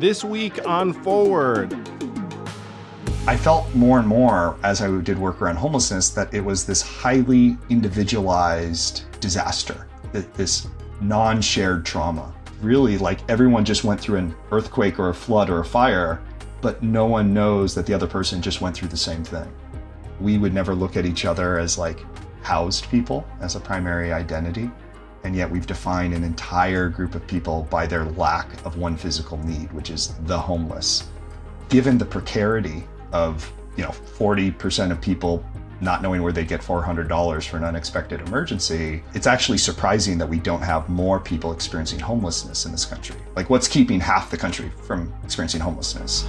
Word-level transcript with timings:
this 0.00 0.24
week 0.24 0.66
on 0.66 0.94
Forward. 0.94 1.74
I 3.26 3.36
felt 3.36 3.72
more 3.74 3.98
and 3.98 4.08
more 4.08 4.58
as 4.62 4.80
I 4.80 5.00
did 5.02 5.18
work 5.18 5.42
around 5.42 5.56
homelessness 5.56 6.08
that 6.10 6.32
it 6.32 6.40
was 6.40 6.64
this 6.64 6.80
highly 6.80 7.58
individualized 7.68 9.04
disaster, 9.20 9.86
this 10.12 10.68
non 11.02 11.42
shared 11.42 11.84
trauma. 11.84 12.34
Really, 12.62 12.96
like 12.96 13.20
everyone 13.28 13.62
just 13.62 13.84
went 13.84 14.00
through 14.00 14.18
an 14.18 14.34
earthquake 14.52 14.98
or 14.98 15.10
a 15.10 15.14
flood 15.14 15.50
or 15.50 15.60
a 15.60 15.64
fire, 15.64 16.22
but 16.62 16.82
no 16.82 17.04
one 17.04 17.34
knows 17.34 17.74
that 17.74 17.84
the 17.84 17.92
other 17.92 18.06
person 18.06 18.40
just 18.40 18.62
went 18.62 18.74
through 18.74 18.88
the 18.88 18.96
same 18.96 19.22
thing. 19.22 19.52
We 20.18 20.38
would 20.38 20.54
never 20.54 20.74
look 20.74 20.96
at 20.96 21.04
each 21.04 21.26
other 21.26 21.58
as 21.58 21.76
like 21.76 22.00
housed 22.42 22.90
people 22.90 23.26
as 23.40 23.54
a 23.54 23.60
primary 23.60 24.14
identity. 24.14 24.70
And 25.24 25.36
yet 25.36 25.50
we've 25.50 25.66
defined 25.66 26.14
an 26.14 26.24
entire 26.24 26.88
group 26.88 27.14
of 27.14 27.26
people 27.26 27.66
by 27.70 27.86
their 27.86 28.04
lack 28.04 28.64
of 28.64 28.76
one 28.78 28.96
physical 28.96 29.38
need, 29.38 29.72
which 29.72 29.90
is 29.90 30.14
the 30.24 30.38
homeless. 30.38 31.08
Given 31.68 31.98
the 31.98 32.06
precarity 32.06 32.84
of, 33.12 33.52
you 33.76 33.84
know, 33.84 33.90
40% 33.90 34.90
of 34.90 35.00
people 35.00 35.44
not 35.80 36.02
knowing 36.02 36.22
where 36.22 36.32
they 36.32 36.44
get 36.44 36.60
$400 36.60 37.48
for 37.48 37.56
an 37.56 37.64
unexpected 37.64 38.20
emergency, 38.28 39.02
it's 39.14 39.26
actually 39.26 39.58
surprising 39.58 40.18
that 40.18 40.26
we 40.26 40.38
don't 40.38 40.62
have 40.62 40.88
more 40.88 41.18
people 41.18 41.52
experiencing 41.52 41.98
homelessness 41.98 42.66
in 42.66 42.72
this 42.72 42.84
country. 42.84 43.16
Like, 43.34 43.48
what's 43.48 43.68
keeping 43.68 44.00
half 44.00 44.30
the 44.30 44.36
country 44.36 44.70
from 44.82 45.12
experiencing 45.24 45.60
homelessness? 45.60 46.26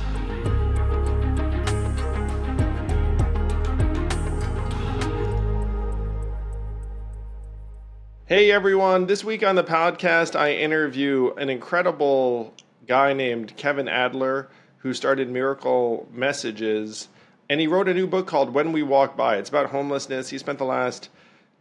Hey 8.31 8.49
everyone, 8.49 9.07
this 9.07 9.25
week 9.25 9.43
on 9.43 9.55
the 9.55 9.63
podcast, 9.65 10.39
I 10.39 10.53
interview 10.53 11.33
an 11.33 11.49
incredible 11.49 12.53
guy 12.87 13.11
named 13.11 13.57
Kevin 13.57 13.89
Adler 13.89 14.47
who 14.77 14.93
started 14.93 15.29
Miracle 15.29 16.07
Messages. 16.13 17.09
And 17.49 17.59
he 17.59 17.67
wrote 17.67 17.89
a 17.89 17.93
new 17.93 18.07
book 18.07 18.27
called 18.27 18.53
When 18.53 18.71
We 18.71 18.83
Walk 18.83 19.17
By. 19.17 19.35
It's 19.35 19.49
about 19.49 19.71
homelessness. 19.71 20.29
He 20.29 20.37
spent 20.37 20.59
the 20.59 20.63
last 20.63 21.09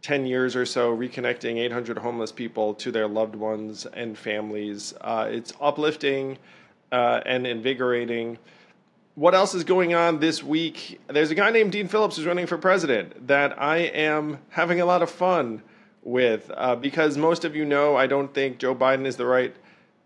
10 0.03 0.25
years 0.25 0.55
or 0.55 0.65
so 0.65 0.95
reconnecting 0.95 1.57
800 1.57 1.97
homeless 1.97 2.31
people 2.31 2.73
to 2.75 2.89
their 2.89 3.09
loved 3.09 3.35
ones 3.35 3.85
and 3.85 4.17
families. 4.17 4.93
Uh, 5.01 5.27
it's 5.29 5.51
uplifting 5.59 6.37
uh, 6.93 7.19
and 7.25 7.45
invigorating. 7.45 8.37
What 9.15 9.35
else 9.35 9.53
is 9.53 9.65
going 9.65 9.93
on 9.93 10.21
this 10.21 10.41
week? 10.41 11.01
There's 11.09 11.31
a 11.31 11.35
guy 11.35 11.51
named 11.51 11.73
Dean 11.73 11.89
Phillips 11.89 12.15
who's 12.15 12.25
running 12.25 12.47
for 12.47 12.57
president 12.57 13.27
that 13.27 13.61
I 13.61 13.79
am 13.79 14.37
having 14.51 14.79
a 14.79 14.85
lot 14.85 15.01
of 15.01 15.09
fun 15.09 15.63
with 16.03 16.49
uh, 16.55 16.75
because 16.75 17.17
most 17.17 17.45
of 17.45 17.55
you 17.55 17.65
know 17.65 17.95
I 17.95 18.07
don't 18.07 18.33
think 18.33 18.57
Joe 18.57 18.75
Biden 18.75 19.05
is 19.05 19.17
the 19.17 19.25
right 19.25 19.55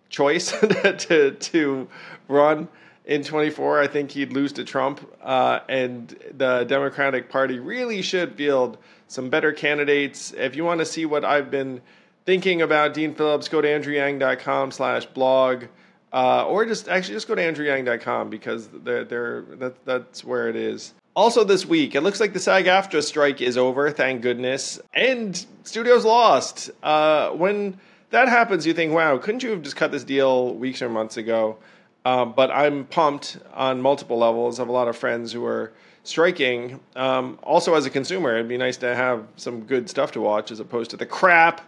choice 0.10 0.52
to 0.60 1.32
to 1.32 1.88
run 2.28 2.68
in 3.06 3.24
24. 3.24 3.82
I 3.82 3.88
think 3.88 4.12
he'd 4.12 4.34
lose 4.34 4.54
to 4.54 4.64
Trump, 4.64 5.08
uh, 5.22 5.60
and 5.70 6.16
the 6.38 6.64
Democratic 6.64 7.30
Party 7.30 7.60
really 7.60 8.02
should 8.02 8.36
field 8.36 8.78
some 9.08 9.30
better 9.30 9.52
candidates. 9.52 10.34
If 10.36 10.56
you 10.56 10.66
want 10.66 10.80
to 10.80 10.86
see 10.86 11.06
what 11.06 11.24
I've 11.24 11.52
been 11.52 11.82
thinking 12.26 12.62
about 12.62 12.94
Dean 12.94 13.14
Phillips, 13.14 13.48
go 13.48 13.62
to 13.62 13.68
andrewyang.com 13.68 14.72
slash 14.72 15.06
blog. 15.06 15.66
Uh, 16.12 16.46
or 16.46 16.66
just 16.66 16.88
actually 16.88 17.14
just 17.14 17.28
go 17.28 17.36
to 17.36 17.42
andrewyang.com 17.42 18.30
because 18.30 18.70
they're, 18.70 19.04
they're, 19.04 19.42
that, 19.42 19.86
that's 19.86 20.24
where 20.24 20.48
it 20.48 20.56
is. 20.56 20.94
Also, 21.16 21.46
this 21.46 21.66
week, 21.66 21.96
it 21.96 22.02
looks 22.02 22.20
like 22.20 22.34
the 22.34 22.40
SAG 22.42 22.66
AFTRA 22.66 23.02
strike 23.02 23.42
is 23.42 23.58
over, 23.58 23.90
thank 23.90 24.22
goodness. 24.22 24.82
And 24.94 25.46
studios 25.64 26.04
lost. 26.04 26.72
Uh, 26.84 27.30
when 27.30 27.80
that 28.10 28.28
happens, 28.28 28.68
you 28.68 28.74
think, 28.74 28.92
wow, 28.92 29.18
couldn't 29.18 29.42
you 29.42 29.52
have 29.52 29.62
just 29.62 29.78
cut 29.78 29.94
this 29.94 30.04
deal 30.04 30.54
weeks 30.54 30.82
or 30.82 30.90
months 30.90 31.16
ago? 31.16 31.58
Um, 32.04 32.34
but 32.34 32.52
I'm 32.52 32.84
pumped 32.84 33.38
on 33.54 33.82
multiple 33.82 34.18
levels. 34.18 34.60
I 34.60 34.64
have 34.64 34.70
a 34.70 34.74
lot 34.74 34.90
of 34.90 34.98
friends 34.98 35.32
who 35.32 35.46
are 35.46 35.72
striking. 36.04 36.82
Um, 36.98 37.40
also, 37.44 37.76
as 37.76 37.86
a 37.86 37.90
consumer, 37.90 38.36
it'd 38.36 38.50
be 38.50 38.58
nice 38.58 38.76
to 38.78 38.94
have 38.94 39.26
some 39.38 39.62
good 39.62 39.90
stuff 39.90 40.12
to 40.14 40.22
watch 40.22 40.52
as 40.52 40.60
opposed 40.60 40.92
to 40.92 40.98
the 40.98 41.06
crap 41.06 41.62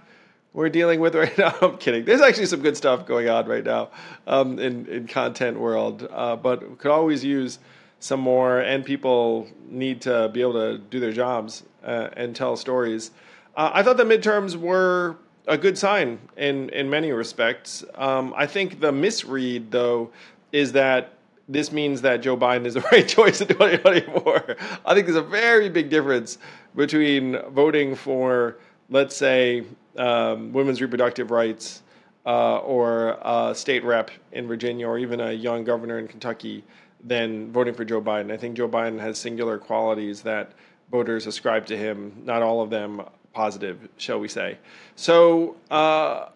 we're 0.51 0.69
dealing 0.69 0.99
with 0.99 1.15
right 1.15 1.37
now. 1.37 1.55
I'm 1.61 1.77
kidding. 1.77 2.03
There's 2.03 2.21
actually 2.21 2.47
some 2.47 2.61
good 2.61 2.75
stuff 2.75 3.05
going 3.05 3.29
on 3.29 3.45
right 3.47 3.63
now 3.63 3.91
um, 4.27 4.59
in 4.59 4.87
in 4.87 5.07
content 5.07 5.57
world, 5.57 6.05
uh, 6.11 6.35
but 6.35 6.79
could 6.79 6.91
always 6.91 7.23
use 7.23 7.59
some 7.99 8.19
more, 8.19 8.59
and 8.59 8.85
people 8.85 9.47
need 9.67 10.01
to 10.01 10.29
be 10.29 10.41
able 10.41 10.53
to 10.53 10.77
do 10.77 10.99
their 10.99 11.11
jobs 11.11 11.63
uh, 11.83 12.09
and 12.13 12.35
tell 12.35 12.55
stories. 12.55 13.11
Uh, 13.55 13.71
I 13.73 13.83
thought 13.83 13.97
the 13.97 14.03
midterms 14.03 14.55
were 14.55 15.17
a 15.47 15.57
good 15.57 15.77
sign 15.77 16.19
in 16.35 16.69
in 16.69 16.89
many 16.89 17.11
respects. 17.11 17.83
Um, 17.95 18.33
I 18.35 18.45
think 18.45 18.79
the 18.79 18.91
misread, 18.91 19.71
though, 19.71 20.11
is 20.51 20.73
that 20.73 21.13
this 21.49 21.71
means 21.71 22.01
that 22.01 22.21
Joe 22.21 22.37
Biden 22.37 22.65
is 22.65 22.73
the 22.73 22.81
right 22.91 23.07
choice 23.07 23.41
in 23.41 23.47
2024. 23.47 24.57
I 24.85 24.93
think 24.93 25.05
there's 25.05 25.17
a 25.17 25.21
very 25.21 25.69
big 25.69 25.89
difference 25.89 26.37
between 26.75 27.39
voting 27.51 27.95
for, 27.95 28.57
let's 28.89 29.15
say, 29.15 29.63
um, 29.97 30.51
women's 30.53 30.81
reproductive 30.81 31.31
rights 31.31 31.81
uh, 32.25 32.57
or 32.57 33.17
a 33.21 33.55
state 33.55 33.83
rep 33.83 34.11
in 34.33 34.47
Virginia 34.47 34.87
or 34.87 34.99
even 34.99 35.21
a 35.21 35.31
young 35.31 35.63
governor 35.63 35.97
in 35.97 36.07
Kentucky 36.07 36.63
than 37.07 37.51
voting 37.51 37.73
for 37.73 37.85
Joe 37.85 38.01
Biden. 38.01 38.31
I 38.31 38.37
think 38.37 38.57
Joe 38.57 38.67
Biden 38.67 38.99
has 38.99 39.17
singular 39.17 39.57
qualities 39.57 40.21
that 40.23 40.51
voters 40.91 41.27
ascribe 41.27 41.65
to 41.67 41.77
him, 41.77 42.21
not 42.25 42.41
all 42.41 42.61
of 42.61 42.69
them 42.69 43.01
positive, 43.33 43.87
shall 43.97 44.19
we 44.19 44.27
say. 44.27 44.57
So, 44.95 45.55
uh, 45.69 46.29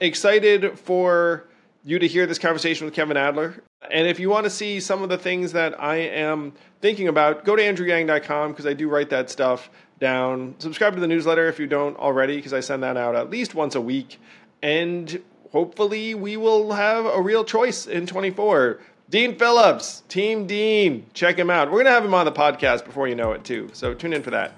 excited 0.00 0.78
for 0.78 1.44
you 1.84 1.98
to 1.98 2.06
hear 2.06 2.26
this 2.26 2.38
conversation 2.38 2.84
with 2.84 2.94
Kevin 2.94 3.16
Adler. 3.16 3.62
And 3.90 4.06
if 4.06 4.20
you 4.20 4.30
want 4.30 4.44
to 4.44 4.50
see 4.50 4.78
some 4.78 5.02
of 5.02 5.08
the 5.08 5.18
things 5.18 5.52
that 5.52 5.80
I 5.80 5.96
am 5.96 6.52
thinking 6.80 7.08
about, 7.08 7.44
go 7.44 7.56
to 7.56 7.62
andrewyang.com 7.62 8.52
because 8.52 8.66
I 8.66 8.74
do 8.74 8.88
write 8.88 9.10
that 9.10 9.30
stuff 9.30 9.70
down. 9.98 10.54
Subscribe 10.58 10.94
to 10.94 11.00
the 11.00 11.08
newsletter 11.08 11.48
if 11.48 11.58
you 11.58 11.66
don't 11.66 11.96
already 11.96 12.36
because 12.36 12.52
I 12.52 12.60
send 12.60 12.82
that 12.82 12.96
out 12.96 13.16
at 13.16 13.30
least 13.30 13.54
once 13.54 13.74
a 13.74 13.80
week. 13.80 14.20
And 14.62 15.20
hopefully, 15.50 16.14
we 16.14 16.36
will 16.36 16.72
have 16.72 17.04
a 17.06 17.20
real 17.20 17.44
choice 17.44 17.86
in 17.86 18.06
24. 18.06 18.78
Dean 19.12 19.36
Phillips, 19.36 20.04
Team 20.08 20.46
Dean, 20.46 21.04
check 21.12 21.38
him 21.38 21.50
out. 21.50 21.68
We're 21.68 21.82
going 21.82 21.84
to 21.84 21.90
have 21.90 22.02
him 22.02 22.14
on 22.14 22.24
the 22.24 22.32
podcast 22.32 22.86
before 22.86 23.08
you 23.08 23.14
know 23.14 23.32
it, 23.32 23.44
too. 23.44 23.68
So 23.74 23.92
tune 23.92 24.14
in 24.14 24.22
for 24.22 24.30
that. 24.30 24.54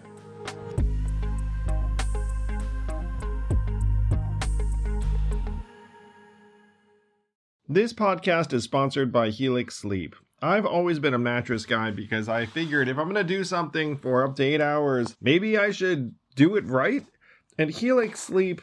This 7.69 7.93
podcast 7.93 8.53
is 8.53 8.63
sponsored 8.63 9.11
by 9.11 9.31
Helix 9.31 9.75
Sleep. 9.75 10.15
I've 10.41 10.67
always 10.67 11.01
been 11.01 11.15
a 11.15 11.19
mattress 11.19 11.67
guy 11.67 11.91
because 11.91 12.29
I 12.29 12.47
figured 12.47 12.89
if 12.89 12.97
I'm 12.97 13.11
going 13.11 13.17
to 13.17 13.25
do 13.25 13.43
something 13.43 13.97
for 13.97 14.25
up 14.25 14.37
to 14.37 14.45
eight 14.45 14.61
hours, 14.61 15.17
maybe 15.21 15.59
I 15.59 15.73
should 15.73 16.15
do 16.37 16.55
it 16.55 16.65
right. 16.67 17.05
And 17.59 17.71
Helix 17.71 18.21
Sleep 18.21 18.63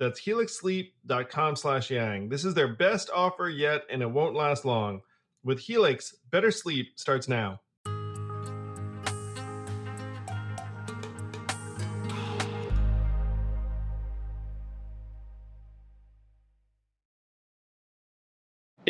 That's 0.00 0.20
helixsleep.com 0.22 1.56
slash 1.56 1.90
yang. 1.90 2.30
This 2.30 2.46
is 2.46 2.54
their 2.54 2.74
best 2.74 3.10
offer 3.14 3.50
yet, 3.50 3.82
and 3.90 4.00
it 4.00 4.10
won't 4.10 4.34
last 4.34 4.64
long. 4.64 5.02
With 5.44 5.60
Helix, 5.60 6.16
better 6.30 6.50
sleep 6.50 6.98
starts 6.98 7.28
now. 7.28 7.60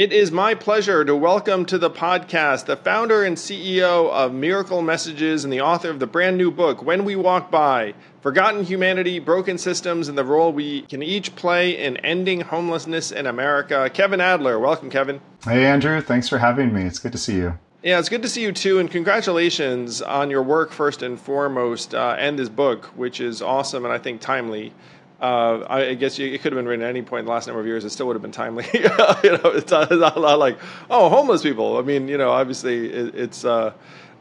It 0.00 0.14
is 0.14 0.32
my 0.32 0.54
pleasure 0.54 1.04
to 1.04 1.14
welcome 1.14 1.66
to 1.66 1.76
the 1.76 1.90
podcast 1.90 2.64
the 2.64 2.76
founder 2.78 3.22
and 3.22 3.36
CEO 3.36 4.10
of 4.10 4.32
Miracle 4.32 4.80
Messages 4.80 5.44
and 5.44 5.52
the 5.52 5.60
author 5.60 5.90
of 5.90 5.98
the 5.98 6.06
brand 6.06 6.38
new 6.38 6.50
book, 6.50 6.82
When 6.82 7.04
We 7.04 7.16
Walk 7.16 7.50
By 7.50 7.92
Forgotten 8.22 8.64
Humanity, 8.64 9.18
Broken 9.18 9.58
Systems, 9.58 10.08
and 10.08 10.16
the 10.16 10.24
Role 10.24 10.54
We 10.54 10.80
Can 10.86 11.02
Each 11.02 11.36
Play 11.36 11.76
in 11.76 11.98
Ending 11.98 12.40
Homelessness 12.40 13.12
in 13.12 13.26
America. 13.26 13.90
Kevin 13.92 14.22
Adler. 14.22 14.58
Welcome, 14.58 14.88
Kevin. 14.88 15.20
Hey, 15.44 15.66
Andrew. 15.66 16.00
Thanks 16.00 16.30
for 16.30 16.38
having 16.38 16.72
me. 16.72 16.84
It's 16.84 16.98
good 16.98 17.12
to 17.12 17.18
see 17.18 17.34
you. 17.34 17.58
Yeah, 17.82 17.98
it's 17.98 18.08
good 18.08 18.22
to 18.22 18.28
see 18.30 18.40
you 18.40 18.52
too, 18.52 18.78
and 18.78 18.90
congratulations 18.90 20.00
on 20.00 20.30
your 20.30 20.42
work 20.42 20.72
first 20.72 21.02
and 21.02 21.20
foremost, 21.20 21.94
uh, 21.94 22.16
and 22.18 22.38
this 22.38 22.48
book, 22.48 22.86
which 22.96 23.20
is 23.20 23.42
awesome 23.42 23.84
and 23.84 23.92
I 23.92 23.98
think 23.98 24.22
timely. 24.22 24.72
Uh, 25.20 25.66
I 25.68 25.94
guess 25.94 26.18
you, 26.18 26.26
it 26.26 26.40
could 26.40 26.52
have 26.52 26.58
been 26.58 26.66
written 26.66 26.84
at 26.84 26.88
any 26.88 27.02
point 27.02 27.20
in 27.20 27.24
the 27.26 27.32
last 27.32 27.46
number 27.46 27.60
of 27.60 27.66
years. 27.66 27.84
It 27.84 27.90
still 27.90 28.06
would 28.06 28.14
have 28.14 28.22
been 28.22 28.32
timely. 28.32 28.64
you 28.74 28.80
know, 28.80 29.50
it's 29.52 29.70
not, 29.70 29.92
it's 29.92 30.00
not, 30.00 30.16
like, 30.38 30.58
oh, 30.88 31.10
homeless 31.10 31.42
people. 31.42 31.76
I 31.76 31.82
mean, 31.82 32.08
you 32.08 32.16
know, 32.16 32.30
obviously 32.30 32.90
it, 32.90 33.14
it's 33.14 33.44
uh, 33.44 33.72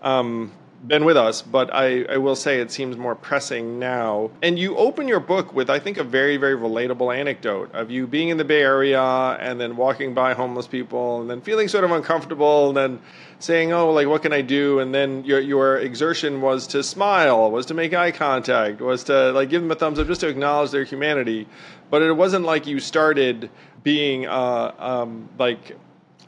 um, 0.01 0.51
been 0.87 1.03
with 1.03 1.17
us, 1.17 1.41
but 1.41 1.73
I, 1.73 2.03
I 2.03 2.17
will 2.17 2.35
say 2.35 2.61
it 2.61 2.71
seems 2.71 2.95
more 2.97 3.15
pressing 3.15 3.79
now. 3.79 4.31
And 4.41 4.57
you 4.57 4.77
open 4.77 5.07
your 5.07 5.19
book 5.19 5.53
with, 5.53 5.69
I 5.69 5.79
think, 5.79 5.97
a 5.97 6.03
very, 6.03 6.37
very 6.37 6.55
relatable 6.55 7.15
anecdote 7.15 7.73
of 7.73 7.91
you 7.91 8.07
being 8.07 8.29
in 8.29 8.37
the 8.37 8.45
Bay 8.45 8.61
Area 8.61 9.01
and 9.01 9.59
then 9.59 9.75
walking 9.75 10.13
by 10.13 10.33
homeless 10.33 10.67
people 10.67 11.21
and 11.21 11.29
then 11.29 11.41
feeling 11.41 11.67
sort 11.67 11.83
of 11.83 11.91
uncomfortable 11.91 12.69
and 12.69 12.77
then 12.77 13.01
saying, 13.39 13.71
"Oh, 13.73 13.91
like 13.91 14.07
what 14.07 14.21
can 14.21 14.33
I 14.33 14.41
do?" 14.41 14.79
And 14.79 14.93
then 14.93 15.23
your 15.25 15.39
your 15.39 15.77
exertion 15.77 16.41
was 16.41 16.67
to 16.67 16.83
smile, 16.83 17.51
was 17.51 17.65
to 17.67 17.73
make 17.73 17.93
eye 17.93 18.11
contact, 18.11 18.79
was 18.81 19.03
to 19.05 19.31
like 19.31 19.49
give 19.49 19.61
them 19.61 19.71
a 19.71 19.75
thumbs 19.75 19.99
up, 19.99 20.07
just 20.07 20.21
to 20.21 20.27
acknowledge 20.27 20.71
their 20.71 20.83
humanity. 20.83 21.47
But 21.89 22.01
it 22.03 22.13
wasn't 22.13 22.45
like 22.45 22.67
you 22.67 22.79
started 22.79 23.49
being 23.83 24.27
uh, 24.27 24.73
um, 24.77 25.29
like 25.37 25.77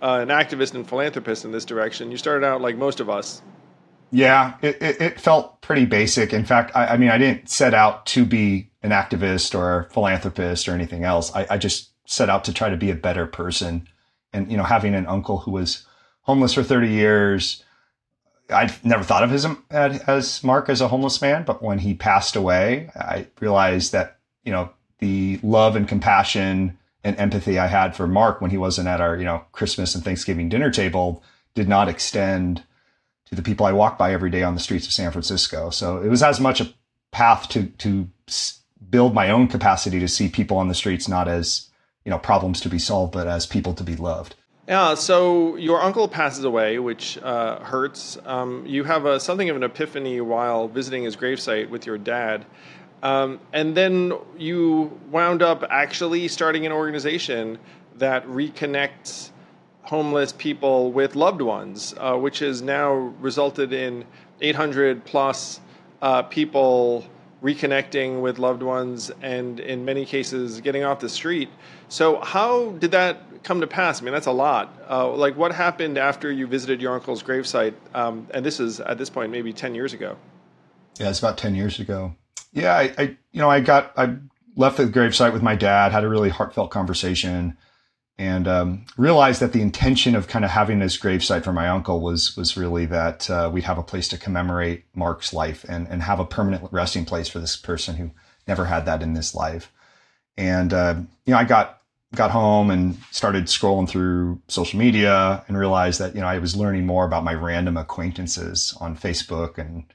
uh, 0.01 0.19
an 0.21 0.29
activist 0.29 0.73
and 0.73 0.87
philanthropist 0.87 1.45
in 1.45 1.51
this 1.51 1.65
direction. 1.65 2.11
You 2.11 2.17
started 2.17 2.45
out 2.45 2.61
like 2.61 2.75
most 2.75 2.99
of 2.99 3.09
us. 3.09 3.41
Yeah, 4.11 4.55
it, 4.61 4.81
it, 4.81 5.01
it 5.01 5.19
felt 5.19 5.61
pretty 5.61 5.85
basic. 5.85 6.33
In 6.33 6.45
fact, 6.45 6.75
I, 6.75 6.87
I, 6.87 6.97
mean, 6.97 7.09
I 7.09 7.17
didn't 7.17 7.49
set 7.49 7.73
out 7.73 8.05
to 8.07 8.25
be 8.25 8.69
an 8.83 8.91
activist 8.91 9.57
or 9.57 9.79
a 9.79 9.89
philanthropist 9.89 10.67
or 10.67 10.73
anything 10.73 11.03
else. 11.03 11.33
I, 11.33 11.47
I 11.49 11.57
just 11.57 11.91
set 12.05 12.29
out 12.29 12.43
to 12.45 12.53
try 12.53 12.69
to 12.69 12.77
be 12.77 12.91
a 12.91 12.95
better 12.95 13.25
person. 13.25 13.87
And, 14.33 14.51
you 14.51 14.57
know, 14.57 14.63
having 14.63 14.95
an 14.95 15.07
uncle 15.07 15.39
who 15.39 15.51
was 15.51 15.85
homeless 16.23 16.53
for 16.53 16.63
30 16.63 16.89
years. 16.89 17.63
I'd 18.49 18.73
never 18.85 19.03
thought 19.03 19.23
of 19.23 19.29
his 19.29 19.45
as 19.69 20.43
Mark 20.43 20.69
as 20.69 20.81
a 20.81 20.87
homeless 20.87 21.21
man, 21.21 21.43
but 21.43 21.63
when 21.63 21.79
he 21.79 21.93
passed 21.93 22.35
away, 22.35 22.89
I 22.95 23.27
realized 23.39 23.93
that 23.93 24.17
you 24.43 24.51
know 24.51 24.71
the 24.99 25.39
love 25.41 25.75
and 25.75 25.87
compassion 25.87 26.77
and 27.03 27.17
empathy 27.17 27.57
I 27.57 27.67
had 27.67 27.95
for 27.95 28.07
Mark 28.07 28.41
when 28.41 28.51
he 28.51 28.57
wasn't 28.57 28.87
at 28.87 29.01
our 29.01 29.15
you 29.15 29.23
know 29.23 29.43
Christmas 29.53 29.95
and 29.95 30.03
Thanksgiving 30.03 30.49
dinner 30.49 30.69
table 30.69 31.23
did 31.53 31.69
not 31.69 31.87
extend 31.87 32.63
to 33.31 33.35
the 33.35 33.41
people 33.41 33.65
I 33.65 33.71
walk 33.71 33.97
by 33.97 34.13
every 34.13 34.29
day 34.29 34.43
on 34.43 34.53
the 34.53 34.59
streets 34.59 34.85
of 34.85 34.93
San 34.93 35.11
Francisco. 35.11 35.69
So 35.69 36.01
it 36.01 36.09
was 36.09 36.21
as 36.21 36.39
much 36.39 36.61
a 36.61 36.73
path 37.11 37.49
to 37.49 37.65
to 37.65 38.09
build 38.89 39.13
my 39.13 39.29
own 39.29 39.47
capacity 39.47 39.99
to 39.99 40.07
see 40.07 40.27
people 40.27 40.57
on 40.57 40.67
the 40.67 40.75
streets 40.75 41.07
not 41.07 41.27
as 41.27 41.69
you 42.05 42.09
know 42.09 42.19
problems 42.19 42.59
to 42.61 42.69
be 42.69 42.79
solved, 42.79 43.13
but 43.13 43.27
as 43.27 43.45
people 43.45 43.73
to 43.73 43.83
be 43.83 43.95
loved. 43.95 44.35
Yeah, 44.67 44.93
so 44.93 45.55
your 45.55 45.81
uncle 45.81 46.07
passes 46.07 46.43
away, 46.43 46.77
which 46.79 47.17
uh, 47.17 47.59
hurts. 47.59 48.17
Um, 48.25 48.65
you 48.65 48.83
have 48.83 49.05
a, 49.05 49.19
something 49.19 49.49
of 49.49 49.55
an 49.55 49.63
epiphany 49.63 50.21
while 50.21 50.67
visiting 50.67 51.03
his 51.03 51.17
gravesite 51.17 51.69
with 51.69 51.85
your 51.85 51.97
dad. 51.97 52.45
Um, 53.01 53.39
and 53.51 53.75
then 53.75 54.13
you 54.37 54.97
wound 55.09 55.41
up 55.41 55.63
actually 55.69 56.27
starting 56.27 56.65
an 56.67 56.71
organization 56.71 57.57
that 57.97 58.25
reconnects 58.27 59.31
homeless 59.83 60.31
people 60.31 60.91
with 60.91 61.15
loved 61.15 61.41
ones, 61.41 61.93
uh, 61.97 62.15
which 62.15 62.39
has 62.39 62.61
now 62.61 62.93
resulted 62.93 63.73
in 63.73 64.05
800 64.41 65.05
plus 65.05 65.59
uh, 66.01 66.23
people 66.23 67.05
reconnecting 67.43 68.21
with 68.21 68.37
loved 68.37 68.61
ones 68.61 69.11
and 69.21 69.59
in 69.59 69.83
many 69.83 70.05
cases 70.05 70.61
getting 70.61 70.83
off 70.83 70.99
the 70.99 71.09
street. 71.09 71.49
So, 71.89 72.21
how 72.21 72.71
did 72.73 72.91
that 72.91 73.43
come 73.43 73.61
to 73.61 73.67
pass? 73.67 74.01
I 74.01 74.05
mean, 74.05 74.13
that's 74.13 74.27
a 74.27 74.31
lot. 74.31 74.73
Uh, 74.89 75.09
like, 75.09 75.35
what 75.35 75.51
happened 75.51 75.97
after 75.97 76.31
you 76.31 76.45
visited 76.45 76.81
your 76.81 76.93
uncle's 76.93 77.23
gravesite? 77.23 77.73
Um, 77.95 78.27
and 78.33 78.45
this 78.45 78.59
is 78.59 78.79
at 78.79 78.97
this 78.97 79.09
point 79.09 79.31
maybe 79.31 79.51
10 79.51 79.73
years 79.73 79.93
ago. 79.93 80.15
Yeah, 80.99 81.09
it's 81.09 81.19
about 81.19 81.37
10 81.37 81.55
years 81.55 81.79
ago. 81.79 82.15
Yeah, 82.53 82.75
I, 82.75 82.93
I 82.97 83.01
you 83.31 83.41
know, 83.41 83.49
I 83.49 83.59
got, 83.61 83.93
I 83.97 84.15
left 84.55 84.77
the 84.77 84.85
gravesite 84.85 85.33
with 85.33 85.41
my 85.41 85.55
dad, 85.55 85.91
had 85.91 86.03
a 86.03 86.09
really 86.09 86.29
heartfelt 86.29 86.69
conversation 86.69 87.57
and 88.21 88.47
um, 88.47 88.85
realized 88.97 89.41
that 89.41 89.51
the 89.51 89.63
intention 89.63 90.13
of 90.13 90.27
kind 90.27 90.45
of 90.45 90.51
having 90.51 90.77
this 90.77 90.95
gravesite 90.95 91.43
for 91.43 91.51
my 91.51 91.67
uncle 91.67 92.01
was 92.01 92.37
was 92.37 92.55
really 92.55 92.85
that 92.85 93.27
uh, 93.31 93.49
we'd 93.51 93.63
have 93.63 93.79
a 93.79 93.83
place 93.83 94.07
to 94.09 94.17
commemorate 94.17 94.83
Mark's 94.93 95.33
life 95.33 95.65
and 95.67 95.87
and 95.87 96.03
have 96.03 96.19
a 96.19 96.25
permanent 96.25 96.71
resting 96.71 97.03
place 97.03 97.27
for 97.27 97.39
this 97.39 97.57
person 97.57 97.95
who 97.95 98.11
never 98.47 98.65
had 98.65 98.85
that 98.85 99.01
in 99.01 99.15
this 99.15 99.33
life. 99.33 99.71
And 100.37 100.71
uh, 100.71 100.97
you 101.25 101.33
know, 101.33 101.39
I 101.39 101.45
got 101.45 101.81
got 102.13 102.29
home 102.29 102.69
and 102.69 102.95
started 103.09 103.45
scrolling 103.45 103.89
through 103.89 104.39
social 104.47 104.77
media 104.77 105.43
and 105.47 105.57
realized 105.57 105.99
that 105.99 106.13
you 106.13 106.21
know 106.21 106.27
I 106.27 106.37
was 106.37 106.55
learning 106.55 106.85
more 106.85 107.05
about 107.05 107.23
my 107.23 107.33
random 107.33 107.75
acquaintances 107.75 108.77
on 108.79 108.95
Facebook 108.95 109.57
and 109.57 109.85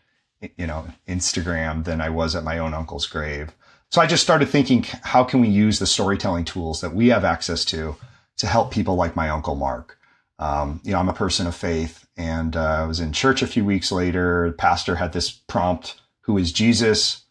you 0.56 0.67
know 0.67 0.88
Instagram 1.06 1.84
than 1.84 2.00
I 2.00 2.08
was 2.08 2.34
at 2.34 2.43
my 2.43 2.58
own 2.58 2.75
uncle's 2.75 3.06
grave. 3.06 3.52
So 3.90 4.00
I 4.00 4.08
just 4.08 4.25
started 4.25 4.49
thinking, 4.49 4.82
how 4.82 5.22
can 5.22 5.40
we 5.40 5.46
use 5.46 5.79
the 5.79 5.87
storytelling 5.87 6.44
tools 6.44 6.81
that 6.81 6.93
we 6.93 7.06
have 7.11 7.25
access 7.25 7.64
to 7.67 7.94
to 8.38 8.47
help 8.47 8.71
people 8.71 8.97
like 8.97 9.17
my 9.17 9.29
uncle 9.31 9.55
Mark. 9.55 9.99
Um, 10.38 10.81
you 10.85 10.93
know, 10.93 10.99
I'm 10.99 11.09
a 11.09 11.15
person 11.15 11.47
of 11.47 11.55
faith, 11.55 12.06
and 12.17 12.56
uh, 12.56 12.83
I 12.83 12.87
was 12.87 13.00
in 13.00 13.12
church 13.12 13.43
a 13.43 13.47
few 13.47 13.65
weeks 13.65 13.91
later. 13.91 14.49
The 14.50 14.56
pastor 14.56 14.97
had 14.97 15.12
this 15.12 15.31
prompt: 15.31 16.00
"Who 16.23 16.37
is 16.38 16.53
Jesus?" 16.53 17.23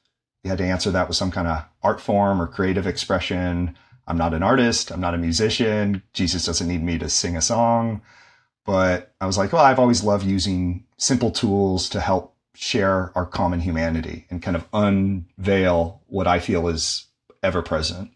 You 0.44 0.50
had 0.50 0.60
to 0.60 0.66
answer 0.66 0.92
that 0.92 1.08
with 1.08 1.18
some 1.18 1.32
kind 1.32 1.48
of 1.48 1.66
art 1.82 2.00
form 2.00 2.42
or 2.42 2.48
creative 2.48 2.86
expression. 2.86 3.76
I'm 4.08 4.18
not 4.18 4.36
an 4.36 4.44
artist. 4.44 4.92
I'm 4.92 5.02
not 5.02 5.16
a 5.16 5.20
musician. 5.20 6.04
Jesus 6.14 6.46
doesn't 6.46 6.68
need 6.68 6.84
me 6.84 7.00
to 7.00 7.10
sing 7.10 7.36
a 7.36 7.42
song. 7.42 8.02
But 8.66 9.14
I 9.20 9.26
was 9.26 9.38
like, 9.38 9.54
well, 9.54 9.64
I've 9.64 9.80
always 9.80 10.04
loved 10.04 10.26
using 10.26 10.86
simple 10.98 11.32
tools 11.32 11.90
to 11.90 12.00
help 12.00 12.36
share 12.56 13.12
our 13.16 13.26
common 13.26 13.60
humanity 13.60 14.26
and 14.30 14.42
kind 14.42 14.56
of 14.56 14.68
unveil 14.74 16.02
what 16.08 16.28
I 16.28 16.40
feel 16.40 16.68
is 16.68 17.06
ever 17.44 17.62
present. 17.62 18.12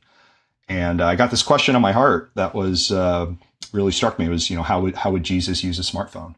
And 0.70 1.02
I 1.02 1.16
got 1.16 1.32
this 1.32 1.44
question 1.44 1.76
on 1.76 1.82
my 1.82 1.92
heart 1.92 2.30
that 2.36 2.54
was 2.54 2.92
uh, 2.92 3.32
really 3.74 3.92
struck 3.92 4.20
me 4.20 4.30
was, 4.30 4.50
you 4.50 4.56
know, 4.56 4.64
how 4.64 4.82
would 4.82 4.96
how 4.96 5.12
would 5.12 5.24
Jesus 5.24 5.64
use 5.64 5.80
a 5.80 5.82
smartphone? 5.82 6.36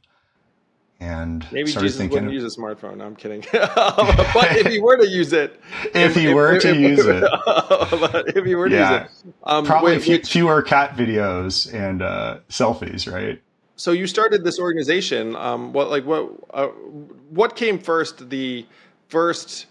And 1.01 1.45
maybe 1.51 1.72
Jesus 1.72 1.98
thinking, 1.98 2.25
wouldn't 2.25 2.31
use 2.31 2.44
a 2.44 2.60
smartphone. 2.60 2.98
No, 2.98 3.06
I'm 3.06 3.16
kidding. 3.16 3.44
but 3.51 4.56
if 4.56 4.68
he 4.68 4.80
were 4.80 4.97
to 4.97 5.07
use 5.07 5.33
it, 5.33 5.59
if, 5.85 5.95
if 5.95 6.16
he 6.16 6.31
were 6.31 6.54
if, 6.54 6.61
to 6.61 6.69
if, 6.69 6.78
use 6.78 7.06
it, 7.06 7.23
if 8.38 8.45
he 8.45 8.54
were 8.54 8.69
to 8.69 8.76
yeah, 8.76 9.02
use 9.04 9.23
it, 9.26 9.33
um, 9.44 9.66
probably 9.66 9.97
wait, 9.97 10.28
fewer 10.28 10.61
cat 10.61 10.95
videos 10.95 11.73
and 11.73 12.04
uh, 12.04 12.40
selfies, 12.50 13.11
right? 13.11 13.42
So 13.78 13.94
you 13.94 14.06
started 14.06 14.44
this 14.44 14.59
organization. 14.59 15.35
Um, 15.35 15.73
what 15.73 15.90
like 15.90 16.06
what 16.06 16.31
uh, 16.54 16.68
what 16.68 17.56
came 17.56 17.80
first? 17.80 18.30
The 18.30 18.68
first 19.09 19.66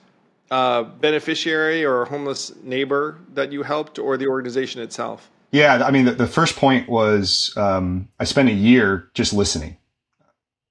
uh, 0.50 0.83
beneficiary 0.83 1.85
or 1.85 2.04
homeless 2.04 2.52
neighbor 2.62 3.19
that 3.35 3.52
you 3.52 3.62
helped, 3.62 3.99
or 3.99 4.16
the 4.16 4.26
organization 4.26 4.80
itself? 4.80 5.30
Yeah, 5.52 5.85
I 5.85 5.90
mean, 5.90 6.04
the, 6.04 6.12
the 6.12 6.26
first 6.26 6.57
point 6.57 6.88
was 6.88 7.52
um, 7.57 8.09
I 8.19 8.25
spent 8.25 8.49
a 8.49 8.52
year 8.52 9.09
just 9.14 9.33
listening. 9.33 9.76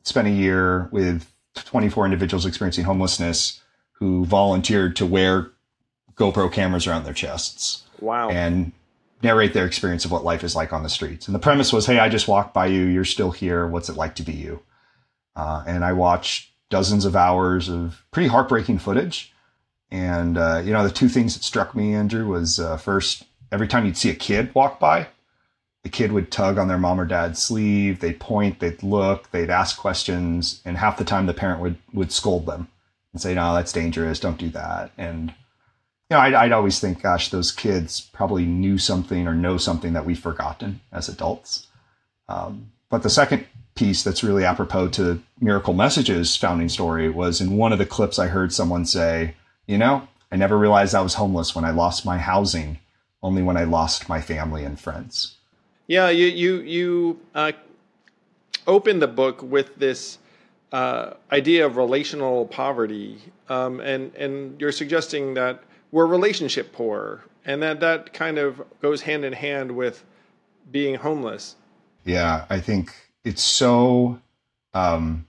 Spent 0.03 0.27
a 0.27 0.31
year 0.31 0.89
with 0.91 1.29
24 1.55 2.05
individuals 2.05 2.45
experiencing 2.45 2.86
homelessness 2.86 3.62
who 3.93 4.25
volunteered 4.25 4.95
to 4.95 5.05
wear 5.05 5.51
GoPro 6.15 6.51
cameras 6.51 6.88
around 6.88 7.03
their 7.03 7.13
chests. 7.13 7.83
Wow. 8.00 8.29
And 8.29 8.71
narrate 9.21 9.53
their 9.53 9.65
experience 9.65 10.05
of 10.05 10.12
what 10.12 10.24
life 10.24 10.43
is 10.43 10.55
like 10.55 10.71
on 10.71 10.83
the 10.83 10.89
streets. 10.89 11.27
And 11.27 11.36
the 11.36 11.39
premise 11.39 11.74
was, 11.74 11.86
hey, 11.86 12.00
I 12.00 12.07
just 12.07 12.27
walked 12.27 12.53
by 12.53 12.67
you. 12.67 12.83
You're 12.83 13.03
still 13.03 13.31
here. 13.31 13.67
What's 13.67 13.89
it 13.89 13.98
like 13.98 14.15
to 14.15 14.24
be 14.24 14.31
you? 14.31 14.62
Uh, 15.36 15.63
and 15.67 15.83
I 15.83 15.91
watched 15.91 16.51
dozens 16.69 17.03
of 17.03 17.15
hours 17.15 17.69
of 17.69 18.03
pretty 18.12 18.29
heartbreaking 18.29 18.79
footage 18.79 19.33
and 19.91 20.38
uh, 20.38 20.62
you 20.63 20.72
know, 20.72 20.84
the 20.84 20.93
two 20.93 21.10
things 21.10 21.34
that 21.34 21.43
struck 21.43 21.75
me, 21.75 21.93
Andrew, 21.93 22.27
was 22.27 22.60
uh, 22.60 22.77
first, 22.77 23.24
every 23.51 23.67
time 23.67 23.86
you'd 23.86 23.98
see 23.98 24.10
a 24.10 24.15
kid 24.15 24.53
walk 24.53 24.79
by, 24.79 25.08
the 25.84 25.89
kid 25.89 26.12
would 26.12 26.31
tug 26.31 26.58
on 26.58 26.67
their 26.67 26.77
mom 26.77 27.00
or 27.00 27.05
dad's 27.05 27.41
sleeve. 27.41 28.00
They'd 28.00 28.19
point, 28.19 28.60
they'd 28.60 28.84
look, 28.84 29.31
they'd 29.31 29.50
ask 29.50 29.77
questions, 29.77 30.62
and 30.65 30.77
half 30.77 30.98
the 30.98 31.05
time 31.05 31.25
the 31.25 31.34
parent 31.34 31.62
would 31.62 31.77
would 31.93 32.12
scold 32.12 32.46
them 32.46 32.67
and 33.13 33.22
say, 33.22 33.34
"No, 33.34 33.55
that's 33.55 33.74
dangerous. 33.74 34.19
Don't 34.19 34.38
do 34.38 34.50
that." 34.50 34.91
And 34.98 35.34
you 36.10 36.15
know, 36.15 36.19
I'd, 36.19 36.34
I'd 36.34 36.51
always 36.51 36.79
think, 36.79 37.01
"Gosh, 37.01 37.29
those 37.29 37.51
kids 37.51 38.01
probably 38.13 38.46
knew 38.46 38.77
something 38.77 39.27
or 39.27 39.34
know 39.34 39.58
something 39.58 39.93
that 39.93 40.05
we've 40.05 40.19
forgotten 40.19 40.81
as 40.91 41.10
adults." 41.10 41.67
Um, 42.27 42.72
but 42.89 43.01
the 43.01 43.10
second 43.10 43.46
piece 43.74 44.03
that's 44.03 44.24
really 44.24 44.43
apropos 44.43 44.89
to 44.89 45.24
Miracle 45.39 45.74
Messages 45.74 46.36
founding 46.36 46.69
story 46.69 47.10
was 47.10 47.39
in 47.39 47.58
one 47.58 47.72
of 47.72 47.79
the 47.79 47.86
clips 47.86 48.19
I 48.19 48.27
heard 48.27 48.53
someone 48.53 48.86
say 48.86 49.36
you 49.69 49.77
know, 49.77 50.07
I 50.31 50.35
never 50.35 50.57
realized 50.57 50.95
I 50.95 51.01
was 51.01 51.13
homeless 51.13 51.53
when 51.53 51.63
I 51.63 51.69
lost 51.69 52.03
my 52.03 52.17
housing, 52.17 52.79
only 53.21 53.43
when 53.43 53.55
I 53.55 53.65
lost 53.65 54.09
my 54.09 54.19
family 54.19 54.63
and 54.63 54.79
friends. 54.79 55.38
Yeah, 55.85 56.09
you 56.09 56.25
you 56.25 56.55
you 56.61 57.19
uh, 57.35 57.51
open 58.65 58.97
the 58.97 59.07
book 59.07 59.43
with 59.43 59.75
this 59.75 60.17
uh, 60.71 61.13
idea 61.31 61.67
of 61.67 61.77
relational 61.77 62.47
poverty, 62.47 63.19
um, 63.47 63.79
and 63.79 64.13
and 64.15 64.59
you're 64.59 64.71
suggesting 64.71 65.35
that 65.35 65.61
we're 65.91 66.07
relationship 66.07 66.73
poor, 66.73 67.23
and 67.45 67.61
that 67.61 67.79
that 67.79 68.11
kind 68.11 68.39
of 68.39 68.63
goes 68.81 69.03
hand 69.03 69.23
in 69.23 69.33
hand 69.33 69.75
with 69.75 70.03
being 70.71 70.95
homeless. 70.95 71.55
Yeah, 72.05 72.45
I 72.49 72.59
think 72.59 72.91
it's 73.23 73.43
so. 73.43 74.19
Um, 74.73 75.27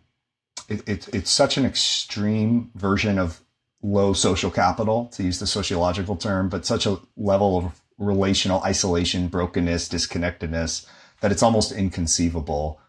it, 0.67 0.89
it, 0.89 1.09
it's 1.15 1.31
such 1.31 1.59
an 1.59 1.67
extreme 1.67 2.71
version 2.75 3.19
of 3.19 3.43
low 3.83 4.13
social 4.13 4.51
capital, 4.51 5.07
to 5.07 5.23
use 5.23 5.39
the 5.39 5.47
sociological 5.47 6.17
term, 6.17 6.49
but 6.49 6.67
such 6.67 6.87
a 6.87 6.99
level 7.17 7.59
of 7.59 7.81
relational 7.99 8.63
isolation, 8.63 9.29
brokenness, 9.29 9.89
disconnectedness 9.89 10.87
that 11.21 11.33
it's 11.33 11.43
almost 11.43 11.73
inconceivable 11.73 12.81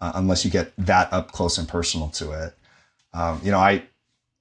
uh, 0.00 0.12
unless 0.14 0.44
you 0.44 0.50
get 0.50 0.72
that 0.76 1.12
up 1.12 1.32
close 1.32 1.58
and 1.58 1.68
personal 1.68 2.08
to 2.10 2.32
it. 2.32 2.54
Um, 3.12 3.40
you 3.42 3.50
know, 3.50 3.58
I 3.58 3.84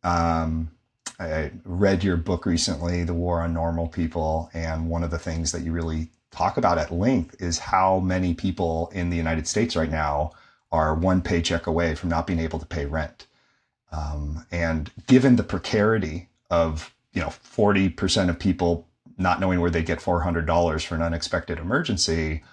um, 0.03 0.71
I 1.19 1.51
read 1.63 2.03
your 2.03 2.17
book 2.17 2.45
recently, 2.45 3.03
The 3.03 3.13
War 3.13 3.41
on 3.41 3.53
Normal 3.53 3.88
People, 3.88 4.50
and 4.53 4.89
one 4.89 5.03
of 5.03 5.12
the 5.12 5.17
things 5.17 5.51
that 5.53 5.62
you 5.62 5.71
really 5.71 6.09
talk 6.31 6.57
about 6.57 6.77
at 6.77 6.91
length 6.91 7.41
is 7.41 7.57
how 7.57 8.00
many 8.00 8.33
people 8.33 8.91
in 8.93 9.09
the 9.09 9.17
United 9.17 9.47
States 9.47 9.75
right 9.75 9.89
now 9.89 10.31
are 10.71 10.93
one 10.93 11.21
paycheck 11.21 11.67
away 11.67 11.95
from 11.95 12.09
not 12.09 12.27
being 12.27 12.39
able 12.39 12.59
to 12.59 12.65
pay 12.65 12.85
rent. 12.85 13.27
Um, 13.96 14.46
and 14.52 14.92
given 15.08 15.36
the 15.36 15.44
precarity 15.44 16.30
of 16.50 16.94
you 17.14 17.22
know 17.22 17.30
40% 17.30 18.30
of 18.30 18.40
people 18.40 18.88
not 19.18 19.40
knowing 19.40 19.62
where 19.62 19.70
they 19.70 19.84
get 19.84 20.00
$400 20.00 20.86
for 20.86 20.96
an 20.96 21.02
unexpected 21.02 21.58
emergency, 21.58 22.44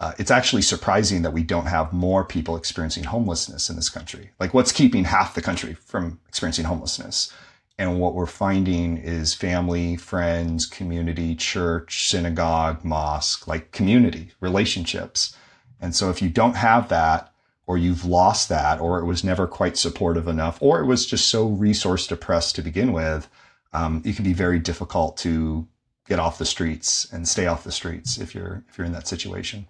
uh, 0.00 0.12
it's 0.18 0.32
actually 0.32 0.62
surprising 0.62 1.22
that 1.22 1.32
we 1.32 1.44
don't 1.44 1.66
have 1.66 1.92
more 1.92 2.24
people 2.24 2.56
experiencing 2.56 3.04
homelessness 3.04 3.70
in 3.70 3.76
this 3.76 3.88
country. 3.88 4.30
Like, 4.40 4.52
what's 4.52 4.72
keeping 4.72 5.04
half 5.04 5.34
the 5.36 5.42
country 5.42 5.74
from 5.74 6.18
experiencing 6.28 6.64
homelessness? 6.64 7.32
And 7.78 8.00
what 8.00 8.14
we're 8.14 8.26
finding 8.26 8.98
is 8.98 9.32
family, 9.32 9.96
friends, 9.96 10.66
community, 10.66 11.36
church, 11.36 12.08
synagogue, 12.08 12.84
mosque, 12.84 13.46
like 13.46 13.70
community, 13.70 14.32
relationships. 14.40 15.36
And 15.80 15.94
so, 15.94 16.10
if 16.10 16.20
you 16.20 16.28
don't 16.28 16.56
have 16.56 16.88
that, 16.88 17.31
or 17.66 17.78
you've 17.78 18.04
lost 18.04 18.48
that, 18.48 18.80
or 18.80 18.98
it 18.98 19.04
was 19.04 19.22
never 19.22 19.46
quite 19.46 19.76
supportive 19.76 20.26
enough, 20.26 20.58
or 20.60 20.80
it 20.80 20.86
was 20.86 21.06
just 21.06 21.28
so 21.28 21.46
resource 21.46 22.06
depressed 22.06 22.56
to 22.56 22.62
begin 22.62 22.92
with, 22.92 23.28
um, 23.72 24.02
it 24.04 24.16
can 24.16 24.24
be 24.24 24.32
very 24.32 24.58
difficult 24.58 25.16
to 25.18 25.66
get 26.08 26.18
off 26.18 26.38
the 26.38 26.44
streets 26.44 27.10
and 27.12 27.28
stay 27.28 27.46
off 27.46 27.64
the 27.64 27.72
streets 27.72 28.18
if 28.18 28.34
you're 28.34 28.64
if 28.68 28.76
you're 28.76 28.86
in 28.86 28.92
that 28.92 29.06
situation. 29.06 29.66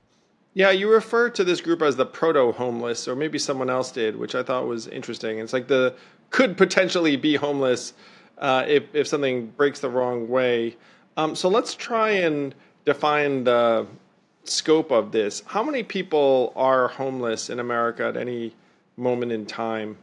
Yeah, 0.55 0.71
you 0.71 0.91
refer 0.91 1.31
to 1.31 1.45
this 1.45 1.61
group 1.61 1.81
as 1.81 1.97
the 1.97 2.05
proto 2.05 2.53
homeless, 2.53 3.09
or 3.09 3.17
maybe 3.17 3.39
someone 3.39 3.71
else 3.71 3.91
did, 3.91 4.17
which 4.17 4.35
I 4.35 4.43
thought 4.43 4.67
was 4.67 4.87
interesting. 4.87 5.39
It's 5.39 5.53
like 5.53 5.69
the 5.69 5.95
could 6.31 6.57
potentially 6.57 7.17
be 7.17 7.37
homeless 7.37 7.93
uh, 8.39 8.65
if 8.67 8.95
if 8.95 9.07
something 9.07 9.49
breaks 9.49 9.81
the 9.81 9.91
wrong 9.91 10.29
way. 10.29 10.77
Um, 11.17 11.37
so 11.37 11.49
let's 11.49 11.75
try 11.75 12.11
and 12.11 12.55
define 12.85 13.45
the 13.45 13.87
scope 14.45 14.91
of 14.91 15.13
this. 15.13 15.43
How 15.47 15.63
many 15.63 15.83
people 15.83 16.53
are 16.57 16.89
homeless 16.89 17.51
in 17.51 17.61
America 17.61 18.07
at 18.07 18.17
any 18.17 18.55
moment 18.97 19.33
in 19.33 19.47
time? 19.47 19.99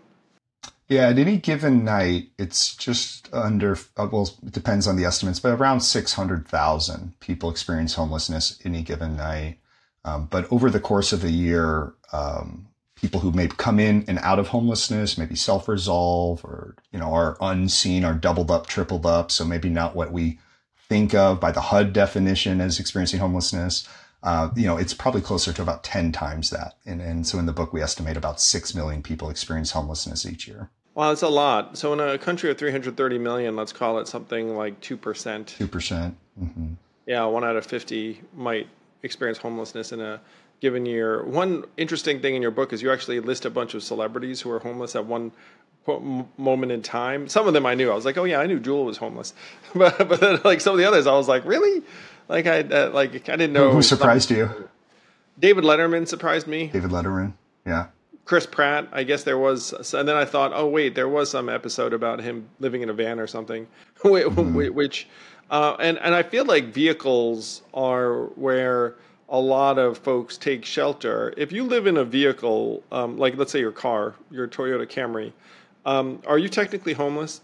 Yeah, 0.87 1.09
at 1.09 1.19
any 1.19 1.37
given 1.37 1.85
night, 1.85 2.29
it's 2.39 2.75
just 2.75 3.31
under, 3.31 3.77
uh, 3.95 4.07
well, 4.11 4.29
it 4.43 4.51
depends 4.51 4.87
on 4.87 4.95
the 4.95 5.05
estimates, 5.05 5.39
but 5.39 5.51
around 5.59 5.81
600,000 5.81 7.19
people 7.19 7.51
experience 7.51 7.93
homelessness 7.93 8.59
any 8.65 8.81
given 8.81 9.15
night. 9.15 9.59
Um, 10.03 10.25
but 10.25 10.51
over 10.51 10.71
the 10.71 10.79
course 10.79 11.13
of 11.13 11.23
a 11.23 11.29
year, 11.29 11.93
um, 12.11 12.67
people 12.95 13.19
who 13.19 13.31
may 13.31 13.47
come 13.47 13.79
in 13.79 14.03
and 14.07 14.17
out 14.19 14.39
of 14.39 14.47
homelessness, 14.47 15.17
maybe 15.17 15.35
self-resolve 15.35 16.43
or, 16.43 16.75
you 16.91 16.99
know, 16.99 17.13
are 17.13 17.37
unseen, 17.39 18.03
are 18.03 18.13
doubled 18.15 18.49
up, 18.49 18.65
tripled 18.65 19.05
up. 19.05 19.29
So 19.31 19.45
maybe 19.45 19.69
not 19.69 19.95
what 19.95 20.11
we 20.11 20.39
think 20.87 21.13
of 21.13 21.39
by 21.39 21.51
the 21.51 21.61
HUD 21.61 21.93
definition 21.93 22.59
as 22.59 22.79
experiencing 22.79 23.19
homelessness. 23.19 23.87
Uh, 24.21 24.49
you 24.55 24.65
know, 24.65 24.77
it's 24.77 24.93
probably 24.93 25.21
closer 25.21 25.53
to 25.53 25.61
about 25.61 25.83
10 25.83 26.11
times 26.11 26.49
that. 26.49 26.75
And, 26.85 27.01
and 27.01 27.25
so 27.25 27.39
in 27.39 27.45
the 27.45 27.53
book, 27.53 27.71
we 27.71 27.81
estimate 27.81 28.17
about 28.17 28.41
6 28.41 28.75
million 28.75 29.01
people 29.01 29.29
experience 29.29 29.71
homelessness 29.71 30.25
each 30.25 30.47
year. 30.47 30.69
Wow, 30.95 31.09
that's 31.09 31.21
a 31.21 31.29
lot. 31.29 31.77
So 31.77 31.93
in 31.93 32.01
a 32.01 32.17
country 32.17 32.51
of 32.51 32.57
330 32.57 33.17
million, 33.19 33.55
let's 33.55 33.71
call 33.71 33.99
it 33.99 34.07
something 34.07 34.57
like 34.57 34.81
2%. 34.81 34.97
2%. 34.97 36.13
Mm-hmm. 36.41 36.73
Yeah, 37.05 37.25
one 37.25 37.43
out 37.43 37.55
of 37.55 37.65
50 37.65 38.21
might 38.35 38.67
experience 39.03 39.37
homelessness 39.37 39.93
in 39.93 40.01
a 40.01 40.19
given 40.59 40.85
year. 40.85 41.23
One 41.23 41.63
interesting 41.77 42.21
thing 42.21 42.35
in 42.35 42.41
your 42.41 42.51
book 42.51 42.73
is 42.73 42.81
you 42.81 42.91
actually 42.91 43.19
list 43.21 43.45
a 43.45 43.49
bunch 43.49 43.73
of 43.73 43.83
celebrities 43.83 44.41
who 44.41 44.51
are 44.51 44.59
homeless 44.59 44.95
at 44.95 45.05
one 45.05 45.31
moment 46.37 46.71
in 46.71 46.81
time. 46.81 47.27
Some 47.27 47.47
of 47.47 47.53
them 47.53 47.65
I 47.65 47.73
knew. 47.73 47.89
I 47.91 47.95
was 47.95 48.05
like, 48.05 48.17
oh 48.17 48.25
yeah, 48.25 48.39
I 48.39 48.45
knew 48.45 48.59
Jewel 48.59 48.85
was 48.85 48.97
homeless, 48.97 49.33
but 49.75 49.97
but 49.97 50.19
then 50.19 50.39
like 50.43 50.61
some 50.61 50.73
of 50.73 50.77
the 50.77 50.85
others, 50.85 51.07
I 51.07 51.13
was 51.13 51.27
like, 51.27 51.45
really? 51.45 51.81
Like 52.29 52.45
I 52.45 52.61
uh, 52.61 52.91
like 52.91 53.27
I 53.27 53.35
didn't 53.35 53.53
know. 53.53 53.69
Who, 53.69 53.77
who 53.77 53.81
surprised 53.81 54.31
you? 54.31 54.69
David 55.39 55.63
Letterman 55.63 56.07
surprised 56.07 56.47
me. 56.47 56.67
David 56.67 56.91
Letterman, 56.91 57.33
yeah. 57.65 57.87
Chris 58.25 58.45
Pratt, 58.45 58.87
I 58.91 59.03
guess 59.03 59.23
there 59.23 59.39
was, 59.39 59.73
and 59.91 60.07
then 60.07 60.15
I 60.15 60.23
thought, 60.23 60.51
oh 60.53 60.67
wait, 60.67 60.93
there 60.93 61.09
was 61.09 61.31
some 61.31 61.49
episode 61.49 61.93
about 61.93 62.21
him 62.21 62.47
living 62.59 62.83
in 62.83 62.89
a 62.89 62.93
van 62.93 63.19
or 63.19 63.25
something, 63.25 63.65
mm-hmm. 64.03 64.73
which 64.75 65.07
uh, 65.49 65.75
and 65.79 65.97
and 65.97 66.13
I 66.13 66.21
feel 66.21 66.45
like 66.45 66.65
vehicles 66.65 67.63
are 67.73 68.25
where 68.35 68.95
a 69.29 69.39
lot 69.39 69.79
of 69.79 69.97
folks 69.97 70.37
take 70.37 70.63
shelter. 70.63 71.33
If 71.37 71.51
you 71.51 71.63
live 71.63 71.87
in 71.87 71.97
a 71.97 72.05
vehicle, 72.05 72.83
um, 72.91 73.17
like 73.17 73.35
let's 73.35 73.51
say 73.51 73.59
your 73.59 73.71
car, 73.71 74.13
your 74.29 74.47
Toyota 74.47 74.87
Camry, 74.87 75.33
um, 75.87 76.21
are 76.27 76.37
you 76.37 76.49
technically 76.49 76.93
homeless? 76.93 77.41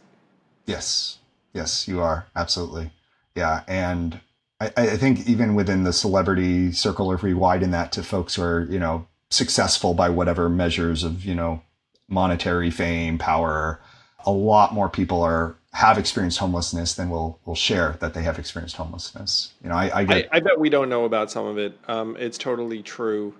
Yes, 0.68 1.18
yes, 1.54 1.88
you 1.88 2.00
are 2.02 2.28
absolutely. 2.36 2.92
Yeah, 3.34 3.64
and 3.68 4.20
I, 4.60 4.72
I 4.78 4.98
think 4.98 5.28
even 5.28 5.56
within 5.56 5.84
the 5.84 5.94
celebrity 5.94 6.72
circle, 6.72 7.12
if 7.12 7.24
we 7.24 7.34
widen 7.34 7.72
that 7.72 7.92
to 7.94 8.04
folks 8.04 8.36
who 8.36 8.44
are 8.44 8.68
you 8.70 8.80
know 8.80 9.08
successful 9.30 9.94
by 9.94 10.10
whatever 10.10 10.50
measures 10.50 11.04
of 11.04 11.26
you 11.26 11.36
know 11.36 11.62
monetary 12.08 12.72
fame, 12.72 13.18
power, 13.18 13.82
a 14.26 14.32
lot 14.32 14.74
more 14.74 14.90
people 14.90 15.22
are 15.22 15.56
have 15.74 15.98
experienced 15.98 16.38
homelessness 16.38 16.94
than 16.94 17.10
will 17.10 17.40
will 17.46 17.56
share 17.56 17.98
that 18.00 18.14
they 18.14 18.24
have 18.24 18.40
experienced 18.40 18.78
homelessness. 18.78 19.54
You 19.62 19.70
know, 19.70 19.76
I 19.76 20.00
I, 20.00 20.04
get, 20.06 20.30
I, 20.32 20.38
I 20.38 20.40
bet 20.40 20.60
we 20.60 20.70
don't 20.70 20.90
know 20.90 21.06
about 21.06 21.30
some 21.32 21.46
of 21.46 21.58
it. 21.58 21.78
Um, 21.88 22.16
it's 22.18 22.38
totally 22.38 22.82
true. 22.82 23.34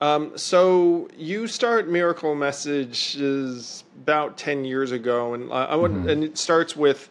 Um, 0.00 0.36
so 0.38 1.08
you 1.16 1.48
start 1.48 1.88
Miracle 1.88 2.34
Messages 2.34 3.84
about 4.02 4.36
ten 4.36 4.64
years 4.64 4.92
ago, 4.92 5.34
and 5.34 5.50
uh, 5.50 5.66
I 5.70 5.76
would, 5.76 5.90
mm-hmm. 5.90 6.08
and 6.08 6.24
it 6.24 6.38
starts 6.38 6.76
with 6.76 7.08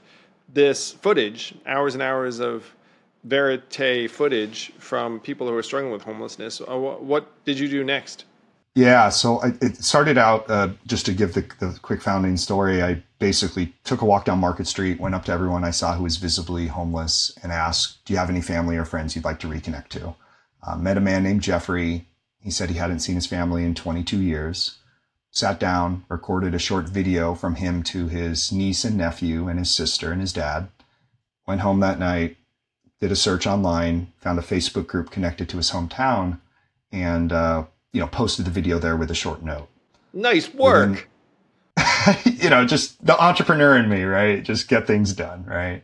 this 0.54 0.94
footage, 0.94 1.56
hours 1.66 1.96
and 1.96 2.02
hours 2.02 2.40
of 2.40 2.64
verite 3.24 4.10
footage 4.10 4.72
from 4.80 5.20
people 5.20 5.48
who 5.48 5.56
are 5.56 5.64
struggling 5.64 5.92
with 5.92 6.04
homelessness. 6.04 6.62
Uh, 6.62 6.78
what, 6.78 7.44
did 7.46 7.60
you 7.60 7.68
do 7.68 7.84
next? 7.84 8.26
Yeah, 8.76 9.10
so 9.10 9.42
I, 9.42 9.54
it 9.60 9.78
started 9.78 10.20
out 10.20 10.48
uh, 10.52 10.70
just 10.86 11.08
to 11.08 11.14
give 11.14 11.34
the, 11.34 11.42
the, 11.60 11.80
quick 11.82 12.00
founding 12.00 12.38
story. 12.38 12.84
I 12.84 13.02
basically 13.18 13.74
took 13.84 14.02
a 14.02 14.06
walk 14.06 14.26
down 14.26 14.38
Market 14.38 14.68
Street, 14.68 15.00
went 15.00 15.16
up 15.16 15.26
to 15.26 15.32
everyone 15.32 15.64
I 15.64 15.72
saw 15.72 15.96
who 15.96 16.04
was 16.04 16.18
visibly 16.18 16.68
homeless, 16.68 17.36
and 17.42 17.52
asked, 17.52 18.06
"Do 18.06 18.14
you 18.14 18.20
have 18.20 18.30
any 18.30 18.40
family 18.40 18.78
or 18.78 18.86
friends 18.86 19.16
you'd 19.16 19.26
like 19.26 19.40
to 19.40 19.48
reconnect 19.48 19.88
to?" 19.90 20.16
Uh, 20.62 20.76
met 20.78 20.96
a 20.96 21.02
man 21.02 21.24
named 21.24 21.42
Jeffrey. 21.42 22.08
He 22.40 22.52
said 22.52 22.70
he 22.70 22.78
hadn't 22.78 23.00
seen 23.00 23.16
his 23.16 23.26
family 23.26 23.66
in 23.66 23.74
22 23.74 24.22
years. 24.22 24.78
Sat 25.32 25.60
down, 25.60 26.06
recorded 26.08 26.54
a 26.54 26.60
short 26.60 26.88
video 26.88 27.34
from 27.34 27.56
him 27.56 27.82
to 27.84 28.08
his 28.08 28.52
niece 28.52 28.86
and 28.86 28.96
nephew 28.96 29.48
and 29.48 29.58
his 29.58 29.74
sister 29.74 30.12
and 30.12 30.22
his 30.22 30.34
dad. 30.34 30.70
Went 31.48 31.62
home 31.62 31.80
that 31.80 31.98
night, 31.98 32.38
did 33.00 33.12
a 33.12 33.16
search 33.16 33.46
online, 33.46 34.12
found 34.18 34.40
a 34.40 34.44
Facebook 34.44 34.88
group 34.88 35.12
connected 35.12 35.50
to 35.50 35.58
his 35.58 35.72
hometown, 35.72 36.40
and 36.92 37.32
uh, 37.32 37.66
you 37.94 38.02
know, 38.02 38.08
posted 38.08 38.46
the 38.46 38.52
video 38.52 38.80
there 38.80 38.98
with 38.98 39.12
a 39.12 39.16
short 39.16 39.44
note. 39.44 39.68
Nice 40.14 40.54
work. 40.54 40.90
Within, 40.90 41.08
you 42.44 42.50
know, 42.50 42.66
just 42.66 43.04
the 43.06 43.20
entrepreneur 43.22 43.78
in 43.78 43.90
me, 43.90 44.04
right? 44.04 44.44
Just 44.44 44.68
get 44.68 44.88
things 44.88 45.14
done, 45.14 45.46
right? 45.46 45.84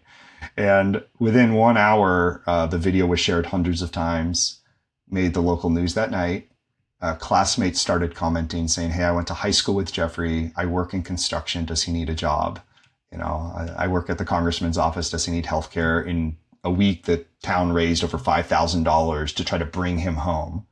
And 0.57 1.03
within 1.19 1.53
one 1.53 1.77
hour, 1.77 2.41
uh, 2.45 2.67
the 2.67 2.77
video 2.77 3.05
was 3.05 3.19
shared 3.19 3.47
hundreds 3.47 3.81
of 3.81 3.91
times, 3.91 4.59
made 5.09 5.33
the 5.33 5.41
local 5.41 5.69
news 5.69 5.93
that 5.93 6.11
night. 6.11 6.49
Uh, 7.01 7.15
classmates 7.15 7.81
started 7.81 8.15
commenting 8.15 8.67
saying, 8.67 8.91
Hey, 8.91 9.03
I 9.03 9.11
went 9.11 9.27
to 9.27 9.33
high 9.33 9.51
school 9.51 9.75
with 9.75 9.91
Jeffrey. 9.91 10.53
I 10.55 10.65
work 10.65 10.93
in 10.93 11.03
construction. 11.03 11.65
Does 11.65 11.83
he 11.83 11.91
need 11.91 12.09
a 12.09 12.15
job? 12.15 12.61
You 13.11 13.17
know, 13.17 13.53
I, 13.55 13.83
I 13.83 13.87
work 13.87 14.09
at 14.09 14.17
the 14.17 14.25
congressman's 14.25 14.77
office. 14.77 15.09
Does 15.09 15.25
he 15.25 15.31
need 15.31 15.45
health 15.45 15.69
care? 15.69 16.01
In 16.01 16.37
a 16.63 16.71
week, 16.71 17.03
the 17.03 17.25
town 17.41 17.73
raised 17.73 18.03
over 18.03 18.17
$5,000 18.17 19.35
to 19.35 19.43
try 19.43 19.57
to 19.57 19.65
bring 19.65 19.99
him 19.99 20.15
home. 20.15 20.65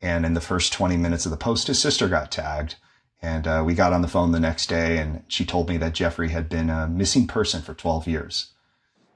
And 0.00 0.24
in 0.26 0.34
the 0.34 0.40
first 0.40 0.72
20 0.72 0.96
minutes 0.96 1.24
of 1.24 1.30
the 1.30 1.36
post, 1.36 1.66
his 1.66 1.78
sister 1.78 2.08
got 2.08 2.30
tagged. 2.30 2.76
And 3.22 3.46
uh, 3.46 3.62
we 3.64 3.74
got 3.74 3.92
on 3.94 4.02
the 4.02 4.08
phone 4.08 4.32
the 4.32 4.40
next 4.40 4.68
day, 4.68 4.98
and 4.98 5.22
she 5.28 5.46
told 5.46 5.68
me 5.68 5.78
that 5.78 5.94
Jeffrey 5.94 6.28
had 6.28 6.48
been 6.48 6.68
a 6.68 6.86
missing 6.86 7.26
person 7.26 7.62
for 7.62 7.72
12 7.72 8.06
years. 8.06 8.52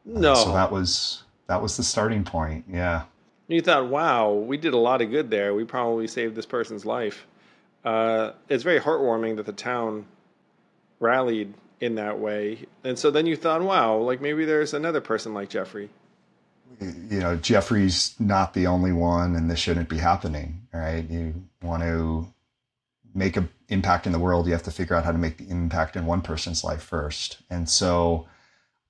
No. 0.06 0.32
Uh, 0.32 0.36
so 0.36 0.52
that 0.54 0.72
was 0.72 1.24
that 1.46 1.60
was 1.60 1.76
the 1.76 1.82
starting 1.82 2.24
point. 2.24 2.64
Yeah. 2.70 3.02
You 3.48 3.60
thought, 3.60 3.88
wow, 3.88 4.32
we 4.32 4.56
did 4.56 4.72
a 4.72 4.78
lot 4.78 5.02
of 5.02 5.10
good 5.10 5.30
there. 5.30 5.54
We 5.54 5.64
probably 5.64 6.06
saved 6.06 6.34
this 6.34 6.46
person's 6.46 6.86
life. 6.86 7.26
Uh, 7.84 8.32
it's 8.48 8.62
very 8.62 8.80
heartwarming 8.80 9.36
that 9.36 9.46
the 9.46 9.52
town 9.52 10.06
rallied 11.00 11.54
in 11.80 11.94
that 11.94 12.18
way. 12.18 12.66
And 12.84 12.98
so 12.98 13.10
then 13.10 13.26
you 13.26 13.36
thought, 13.36 13.62
wow, 13.62 13.96
like 13.96 14.20
maybe 14.20 14.44
there's 14.44 14.74
another 14.74 15.00
person 15.00 15.32
like 15.34 15.48
Jeffrey. 15.48 15.90
You 16.80 17.20
know, 17.20 17.36
Jeffrey's 17.36 18.14
not 18.20 18.54
the 18.54 18.66
only 18.66 18.92
one, 18.92 19.34
and 19.34 19.50
this 19.50 19.58
shouldn't 19.58 19.88
be 19.88 19.98
happening, 19.98 20.68
right? 20.72 21.08
You 21.08 21.34
want 21.62 21.82
to 21.82 22.32
make 23.14 23.36
an 23.36 23.48
impact 23.68 24.06
in 24.06 24.12
the 24.12 24.18
world, 24.18 24.46
you 24.46 24.52
have 24.52 24.62
to 24.62 24.70
figure 24.70 24.96
out 24.96 25.04
how 25.04 25.12
to 25.12 25.18
make 25.18 25.38
the 25.38 25.48
impact 25.48 25.96
in 25.96 26.06
one 26.06 26.22
person's 26.22 26.64
life 26.64 26.82
first. 26.82 27.38
And 27.50 27.68
so 27.68 28.26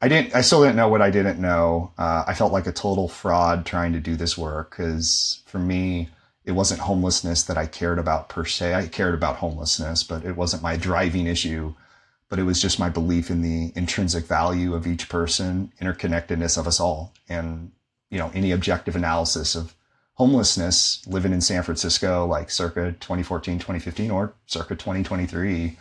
I 0.00 0.08
didn't, 0.08 0.34
I 0.34 0.42
still 0.42 0.62
didn't 0.62 0.76
know 0.76 0.88
what 0.88 1.02
I 1.02 1.10
didn't 1.10 1.40
know. 1.40 1.92
Uh, 1.98 2.24
I 2.26 2.34
felt 2.34 2.52
like 2.52 2.66
a 2.66 2.72
total 2.72 3.08
fraud 3.08 3.66
trying 3.66 3.92
to 3.94 4.00
do 4.00 4.16
this 4.16 4.38
work 4.38 4.70
because 4.70 5.42
for 5.46 5.58
me, 5.58 6.10
it 6.44 6.52
wasn't 6.52 6.80
homelessness 6.80 7.42
that 7.44 7.58
I 7.58 7.66
cared 7.66 7.98
about 7.98 8.28
per 8.28 8.44
se. 8.44 8.74
I 8.74 8.86
cared 8.86 9.14
about 9.14 9.36
homelessness, 9.36 10.02
but 10.02 10.24
it 10.24 10.36
wasn't 10.36 10.62
my 10.62 10.76
driving 10.76 11.26
issue. 11.26 11.74
But 12.28 12.38
it 12.38 12.44
was 12.44 12.60
just 12.60 12.78
my 12.78 12.90
belief 12.90 13.30
in 13.30 13.42
the 13.42 13.72
intrinsic 13.74 14.26
value 14.26 14.74
of 14.74 14.86
each 14.86 15.08
person, 15.08 15.72
interconnectedness 15.80 16.58
of 16.58 16.66
us 16.66 16.78
all, 16.78 17.14
and 17.28 17.72
you 18.10 18.18
know 18.18 18.30
any 18.34 18.52
objective 18.52 18.96
analysis 18.96 19.54
of 19.54 19.74
homelessness 20.14 21.06
living 21.06 21.32
in 21.32 21.40
San 21.40 21.62
Francisco, 21.62 22.26
like 22.26 22.50
circa 22.50 22.92
2014, 23.00 23.58
2015, 23.58 24.10
or 24.10 24.34
circa 24.46 24.74
2023, 24.74 25.78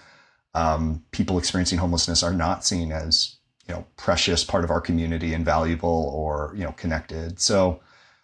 um, 0.53 1.03
people 1.11 1.37
experiencing 1.37 1.79
homelessness 1.79 2.23
are 2.23 2.33
not 2.33 2.63
seen 2.63 2.91
as 2.91 3.37
you 3.67 3.73
know 3.73 3.85
precious 3.97 4.43
part 4.43 4.63
of 4.63 4.71
our 4.71 4.81
community 4.81 5.33
and 5.33 5.43
valuable 5.43 6.11
or 6.13 6.53
you 6.55 6.63
know 6.63 6.71
connected. 6.73 7.39
So 7.39 7.81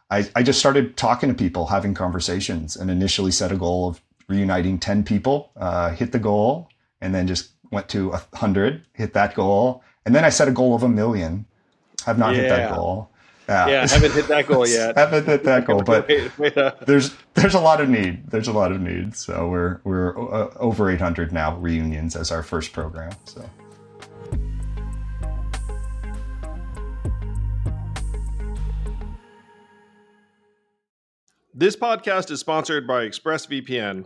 I, 0.10 0.30
I 0.36 0.44
just 0.44 0.60
started 0.60 0.96
talking 0.96 1.30
to 1.30 1.36
people, 1.36 1.68
having 1.68 1.94
conversations, 1.94 2.76
and 2.76 2.92
initially 2.92 3.32
set 3.32 3.52
a 3.52 3.58
goal 3.58 3.90
of 3.90 4.02
reuniting 4.28 4.78
10 4.78 5.04
people, 5.04 5.52
uh, 5.58 5.90
hit 5.90 6.12
the 6.12 6.20
goal, 6.20 6.70
and 7.02 7.16
then 7.16 7.26
just 7.26 7.53
went 7.74 7.90
to 7.90 8.12
a 8.12 8.24
hundred, 8.36 8.86
hit 8.94 9.14
that 9.14 9.36
goal, 9.36 9.84
and 10.06 10.16
then 10.16 10.24
I 10.24 10.30
set 10.30 10.48
a 10.48 10.52
goal 10.52 10.76
of 10.76 10.84
a 10.84 10.90
million. 10.90 11.46
I've 12.08 12.18
not 12.18 12.36
yeah. 12.36 12.42
hit 12.42 12.50
that 12.50 12.76
goal. 12.76 13.10
Yeah. 13.50 13.68
yeah, 13.68 13.88
haven't 13.88 14.14
hit 14.14 14.28
that 14.30 14.48
goal 14.48 14.66
yet. 14.66 14.98
I 14.98 15.02
haven't 15.10 15.26
hit 15.26 15.44
that 15.44 15.66
goal, 15.66 15.82
but 15.84 16.08
wait, 16.08 16.38
wait, 16.38 16.58
uh. 16.58 16.74
there's 16.86 17.14
there's 17.34 17.56
a 17.56 17.60
lot 17.60 17.82
of 17.82 17.90
need. 17.90 18.30
There's 18.30 18.48
a 18.48 18.54
lot 18.54 18.72
of 18.72 18.80
need. 18.80 19.18
So 19.18 19.50
we're 19.50 19.82
we're 19.84 20.18
uh, 20.34 20.54
over 20.58 20.90
800 20.90 21.34
now 21.34 21.58
reunions 21.58 22.16
as 22.16 22.32
our 22.32 22.44
first 22.44 22.72
program. 22.72 23.12
So. 23.26 23.50
This 31.56 31.76
podcast 31.76 32.32
is 32.32 32.40
sponsored 32.40 32.88
by 32.88 33.06
ExpressVPN. 33.08 34.06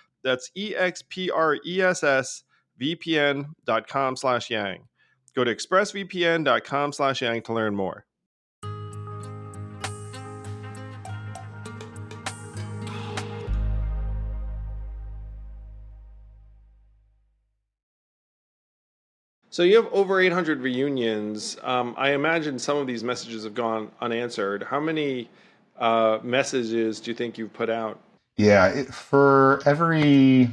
That's 0.23 0.51
E-X-P-R-E-S-S 0.55 2.43
vpn.com 2.81 4.15
slash 4.15 4.49
yang. 4.49 4.87
Go 5.35 5.43
to 5.43 5.55
expressvpn.com 5.55 6.93
slash 6.93 7.21
yang 7.21 7.41
to 7.43 7.53
learn 7.53 7.75
more. 7.75 8.05
So 19.51 19.63
you 19.63 19.75
have 19.75 19.87
over 19.91 20.21
800 20.21 20.61
reunions. 20.61 21.57
Um, 21.61 21.93
I 21.97 22.11
imagine 22.11 22.57
some 22.57 22.77
of 22.77 22.87
these 22.87 23.03
messages 23.03 23.43
have 23.43 23.53
gone 23.53 23.91
unanswered. 23.99 24.63
How 24.63 24.79
many 24.79 25.29
uh, 25.77 26.19
messages 26.23 27.01
do 27.01 27.11
you 27.11 27.15
think 27.15 27.37
you've 27.37 27.51
put 27.51 27.69
out? 27.69 27.99
Yeah, 28.37 28.67
it, 28.67 28.93
for 28.93 29.61
every 29.65 30.51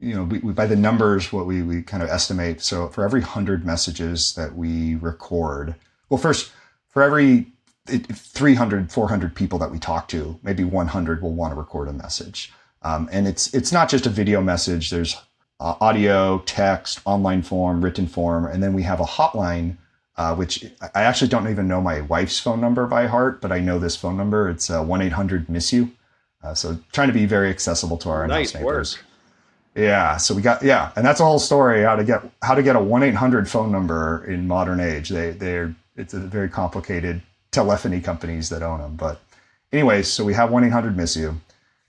you 0.00 0.14
know, 0.14 0.24
we, 0.24 0.38
we, 0.38 0.52
by 0.52 0.66
the 0.66 0.76
numbers, 0.76 1.32
what 1.32 1.46
we, 1.46 1.62
we 1.62 1.82
kind 1.82 2.02
of 2.02 2.08
estimate. 2.08 2.60
So 2.60 2.88
for 2.88 3.04
every 3.04 3.20
100 3.20 3.66
messages 3.66 4.34
that 4.34 4.54
we 4.54 4.94
record, 4.96 5.74
well, 6.08 6.18
first, 6.18 6.52
for 6.88 7.02
every 7.02 7.46
300, 7.86 8.92
400 8.92 9.34
people 9.34 9.58
that 9.58 9.70
we 9.70 9.78
talk 9.78 10.08
to, 10.08 10.38
maybe 10.42 10.62
100 10.64 11.22
will 11.22 11.32
want 11.32 11.52
to 11.52 11.58
record 11.58 11.88
a 11.88 11.92
message. 11.92 12.52
Um, 12.82 13.08
and 13.10 13.26
it's, 13.26 13.52
it's 13.52 13.72
not 13.72 13.88
just 13.88 14.06
a 14.06 14.10
video 14.10 14.40
message. 14.40 14.90
There's 14.90 15.16
uh, 15.58 15.74
audio, 15.80 16.38
text, 16.46 17.00
online 17.04 17.42
form, 17.42 17.82
written 17.82 18.06
form. 18.06 18.46
And 18.46 18.62
then 18.62 18.74
we 18.74 18.84
have 18.84 19.00
a 19.00 19.04
hotline, 19.04 19.78
uh, 20.16 20.36
which 20.36 20.64
I 20.94 21.02
actually 21.02 21.28
don't 21.28 21.48
even 21.48 21.66
know 21.66 21.80
my 21.80 22.02
wife's 22.02 22.38
phone 22.38 22.60
number 22.60 22.86
by 22.86 23.08
heart, 23.08 23.40
but 23.40 23.50
I 23.50 23.58
know 23.58 23.80
this 23.80 23.96
phone 23.96 24.16
number. 24.16 24.48
It's 24.48 24.70
uh, 24.70 24.84
1-800-MISS-YOU. 24.84 25.90
Uh, 26.42 26.54
so 26.54 26.78
trying 26.92 27.08
to 27.08 27.14
be 27.14 27.26
very 27.26 27.50
accessible 27.50 27.96
to 27.98 28.10
our 28.10 28.26
nice 28.26 28.54
neighbors. 28.54 28.96
Work. 28.96 29.04
Yeah, 29.74 30.16
so 30.16 30.34
we 30.34 30.42
got 30.42 30.62
yeah, 30.62 30.92
and 30.96 31.04
that's 31.04 31.20
a 31.20 31.24
whole 31.24 31.38
story 31.38 31.82
how 31.82 31.96
to 31.96 32.04
get 32.04 32.22
how 32.42 32.54
to 32.54 32.62
get 32.62 32.76
a 32.76 32.80
one 32.80 33.02
eight 33.02 33.14
hundred 33.14 33.48
phone 33.48 33.70
number 33.70 34.24
in 34.24 34.46
modern 34.48 34.80
age. 34.80 35.08
They 35.08 35.30
they're 35.30 35.74
it's 35.96 36.14
a 36.14 36.20
very 36.20 36.48
complicated 36.48 37.22
telephony 37.50 38.00
companies 38.00 38.48
that 38.48 38.62
own 38.62 38.80
them. 38.80 38.96
But 38.96 39.20
anyways, 39.72 40.08
so 40.08 40.24
we 40.24 40.34
have 40.34 40.50
one 40.50 40.64
eight 40.64 40.72
hundred 40.72 40.96
miss 40.96 41.16
you. 41.16 41.40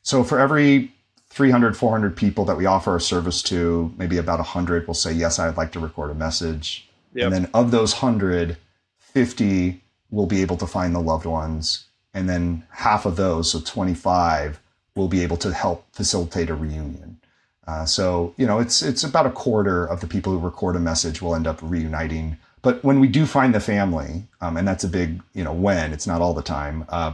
So 0.01 0.23
for 0.23 0.39
every 0.39 0.91
300, 1.29 1.77
400 1.77 2.15
people 2.15 2.45
that 2.45 2.57
we 2.57 2.65
offer 2.65 2.95
a 2.95 3.01
service 3.01 3.41
to, 3.43 3.93
maybe 3.97 4.17
about 4.17 4.39
100 4.39 4.87
will 4.87 4.93
say, 4.93 5.11
Yes, 5.13 5.39
I'd 5.39 5.57
like 5.57 5.71
to 5.73 5.79
record 5.79 6.11
a 6.11 6.15
message. 6.15 6.89
Yep. 7.13 7.25
And 7.25 7.33
then 7.33 7.51
of 7.53 7.71
those 7.71 7.93
100, 7.93 8.57
50 8.97 9.81
will 10.11 10.25
be 10.25 10.41
able 10.41 10.57
to 10.57 10.67
find 10.67 10.93
the 10.93 10.99
loved 10.99 11.25
ones. 11.25 11.85
And 12.13 12.29
then 12.29 12.63
half 12.71 13.05
of 13.05 13.15
those, 13.15 13.51
so 13.51 13.59
25, 13.59 14.59
will 14.95 15.07
be 15.07 15.21
able 15.21 15.37
to 15.37 15.53
help 15.53 15.85
facilitate 15.93 16.49
a 16.49 16.55
reunion. 16.55 17.19
Uh, 17.67 17.85
so, 17.85 18.33
you 18.37 18.47
know, 18.47 18.59
it's, 18.59 18.81
it's 18.81 19.03
about 19.03 19.27
a 19.27 19.31
quarter 19.31 19.85
of 19.85 20.01
the 20.01 20.07
people 20.07 20.33
who 20.33 20.39
record 20.39 20.75
a 20.75 20.79
message 20.79 21.21
will 21.21 21.35
end 21.35 21.45
up 21.45 21.59
reuniting. 21.61 22.37
But 22.61 22.83
when 22.83 22.99
we 22.99 23.07
do 23.07 23.25
find 23.25 23.53
the 23.53 23.59
family, 23.59 24.23
um, 24.41 24.57
and 24.57 24.67
that's 24.67 24.83
a 24.83 24.87
big, 24.87 25.21
you 25.33 25.43
know, 25.43 25.53
when, 25.53 25.93
it's 25.93 26.07
not 26.07 26.19
all 26.19 26.33
the 26.33 26.41
time, 26.41 26.85
uh, 26.89 27.13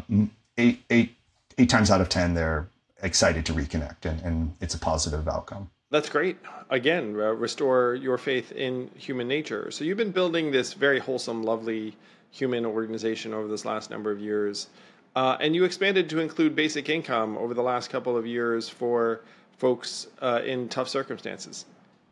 eight, 0.57 0.81
eight, 0.89 1.15
eight 1.57 1.69
times 1.69 1.91
out 1.91 1.99
of 1.99 2.09
10, 2.09 2.35
they're 2.35 2.67
excited 3.03 3.45
to 3.45 3.53
reconnect 3.53 4.05
and, 4.05 4.21
and 4.21 4.53
it's 4.61 4.73
a 4.73 4.79
positive 4.79 5.27
outcome. 5.27 5.69
That's 5.91 6.09
great. 6.09 6.37
Again, 6.69 7.15
uh, 7.19 7.33
restore 7.33 7.95
your 7.95 8.17
faith 8.17 8.51
in 8.51 8.89
human 8.95 9.27
nature. 9.27 9.69
So 9.71 9.83
you've 9.83 9.97
been 9.97 10.11
building 10.11 10.51
this 10.51 10.73
very 10.73 10.99
wholesome, 10.99 11.43
lovely 11.43 11.95
human 12.35 12.65
organization 12.65 13.33
over 13.33 13.47
this 13.47 13.63
last 13.63 13.89
number 13.89 14.11
of 14.11 14.19
years. 14.19 14.67
Uh, 15.15 15.37
and 15.39 15.55
you 15.55 15.63
expanded 15.63 16.09
to 16.09 16.19
include 16.19 16.55
basic 16.55 16.89
income 16.89 17.37
over 17.37 17.53
the 17.53 17.63
last 17.63 17.89
couple 17.89 18.17
of 18.17 18.27
years 18.27 18.67
for 18.67 19.21
folks 19.57 20.07
uh, 20.21 20.41
in 20.43 20.67
tough 20.67 20.89
circumstances. 20.89 21.65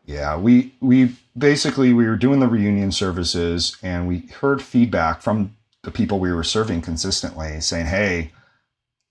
Yeah, 0.05 0.37
we 0.37 0.73
we 0.79 1.15
basically 1.37 1.93
we 1.93 2.05
were 2.05 2.15
doing 2.15 2.39
the 2.39 2.47
reunion 2.47 2.91
services 2.91 3.77
and 3.81 4.07
we 4.07 4.19
heard 4.39 4.61
feedback 4.61 5.21
from 5.21 5.55
the 5.83 5.91
people 5.91 6.19
we 6.19 6.31
were 6.31 6.43
serving 6.43 6.81
consistently 6.81 7.59
saying, 7.61 7.87
"Hey, 7.87 8.31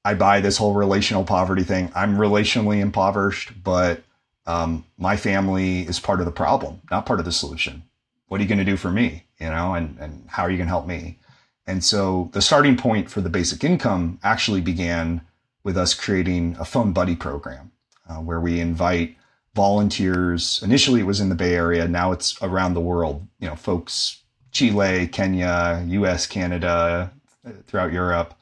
I 0.04 0.14
buy 0.14 0.40
this 0.40 0.58
whole 0.58 0.74
relational 0.74 1.24
poverty 1.24 1.62
thing. 1.62 1.90
I'm 1.94 2.16
relationally 2.16 2.80
impoverished, 2.80 3.62
but 3.62 4.02
um, 4.46 4.84
my 4.98 5.16
family 5.16 5.82
is 5.82 6.00
part 6.00 6.20
of 6.20 6.26
the 6.26 6.32
problem, 6.32 6.80
not 6.90 7.06
part 7.06 7.20
of 7.20 7.24
the 7.24 7.32
solution. 7.32 7.84
What 8.28 8.40
are 8.40 8.42
you 8.42 8.48
going 8.48 8.58
to 8.58 8.64
do 8.64 8.76
for 8.76 8.90
me? 8.90 9.24
You 9.42 9.50
know, 9.50 9.74
and 9.74 9.96
and 10.00 10.24
how 10.28 10.44
are 10.44 10.50
you 10.50 10.56
going 10.56 10.68
to 10.68 10.72
help 10.76 10.86
me?" 10.86 11.18
And 11.66 11.84
so 11.84 12.30
the 12.32 12.42
starting 12.42 12.76
point 12.76 13.10
for 13.10 13.20
the 13.20 13.30
basic 13.30 13.62
income 13.64 14.18
actually 14.22 14.60
began 14.60 15.20
with 15.64 15.76
us 15.76 15.94
creating 15.94 16.56
a 16.58 16.64
phone 16.64 16.92
buddy 16.92 17.14
program 17.14 17.70
uh, 18.08 18.16
where 18.16 18.40
we 18.40 18.60
invite 18.60 19.16
volunteers. 19.54 20.60
Initially, 20.62 21.00
it 21.00 21.06
was 21.06 21.20
in 21.20 21.28
the 21.28 21.34
Bay 21.34 21.54
Area. 21.54 21.86
Now 21.86 22.12
it's 22.12 22.40
around 22.42 22.74
the 22.74 22.80
world. 22.80 23.26
You 23.38 23.48
know, 23.48 23.56
folks, 23.56 24.22
Chile, 24.50 25.06
Kenya, 25.06 25.84
U.S., 25.86 26.26
Canada, 26.26 27.12
throughout 27.66 27.92
Europe, 27.92 28.34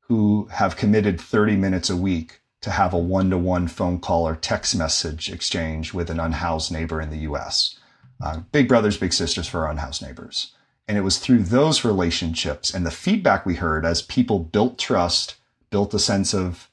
who 0.00 0.48
have 0.52 0.76
committed 0.76 1.20
30 1.20 1.56
minutes 1.56 1.90
a 1.90 1.96
week 1.96 2.40
to 2.60 2.70
have 2.70 2.92
a 2.92 2.98
one-to-one 2.98 3.68
phone 3.68 4.00
call 4.00 4.26
or 4.26 4.36
text 4.36 4.76
message 4.76 5.30
exchange 5.30 5.94
with 5.94 6.10
an 6.10 6.18
unhoused 6.18 6.72
neighbor 6.72 7.00
in 7.00 7.10
the 7.10 7.18
U.S. 7.18 7.77
Uh, 8.20 8.40
big 8.52 8.68
brothers, 8.68 8.96
big 8.96 9.12
sisters 9.12 9.46
for 9.46 9.64
our 9.64 9.70
unhoused 9.70 10.02
neighbors. 10.02 10.52
And 10.88 10.96
it 10.96 11.02
was 11.02 11.18
through 11.18 11.40
those 11.40 11.84
relationships 11.84 12.72
and 12.72 12.84
the 12.84 12.90
feedback 12.90 13.44
we 13.44 13.56
heard 13.56 13.84
as 13.84 14.02
people 14.02 14.38
built 14.38 14.78
trust, 14.78 15.36
built 15.70 15.92
a 15.94 15.98
sense 15.98 16.34
of 16.34 16.68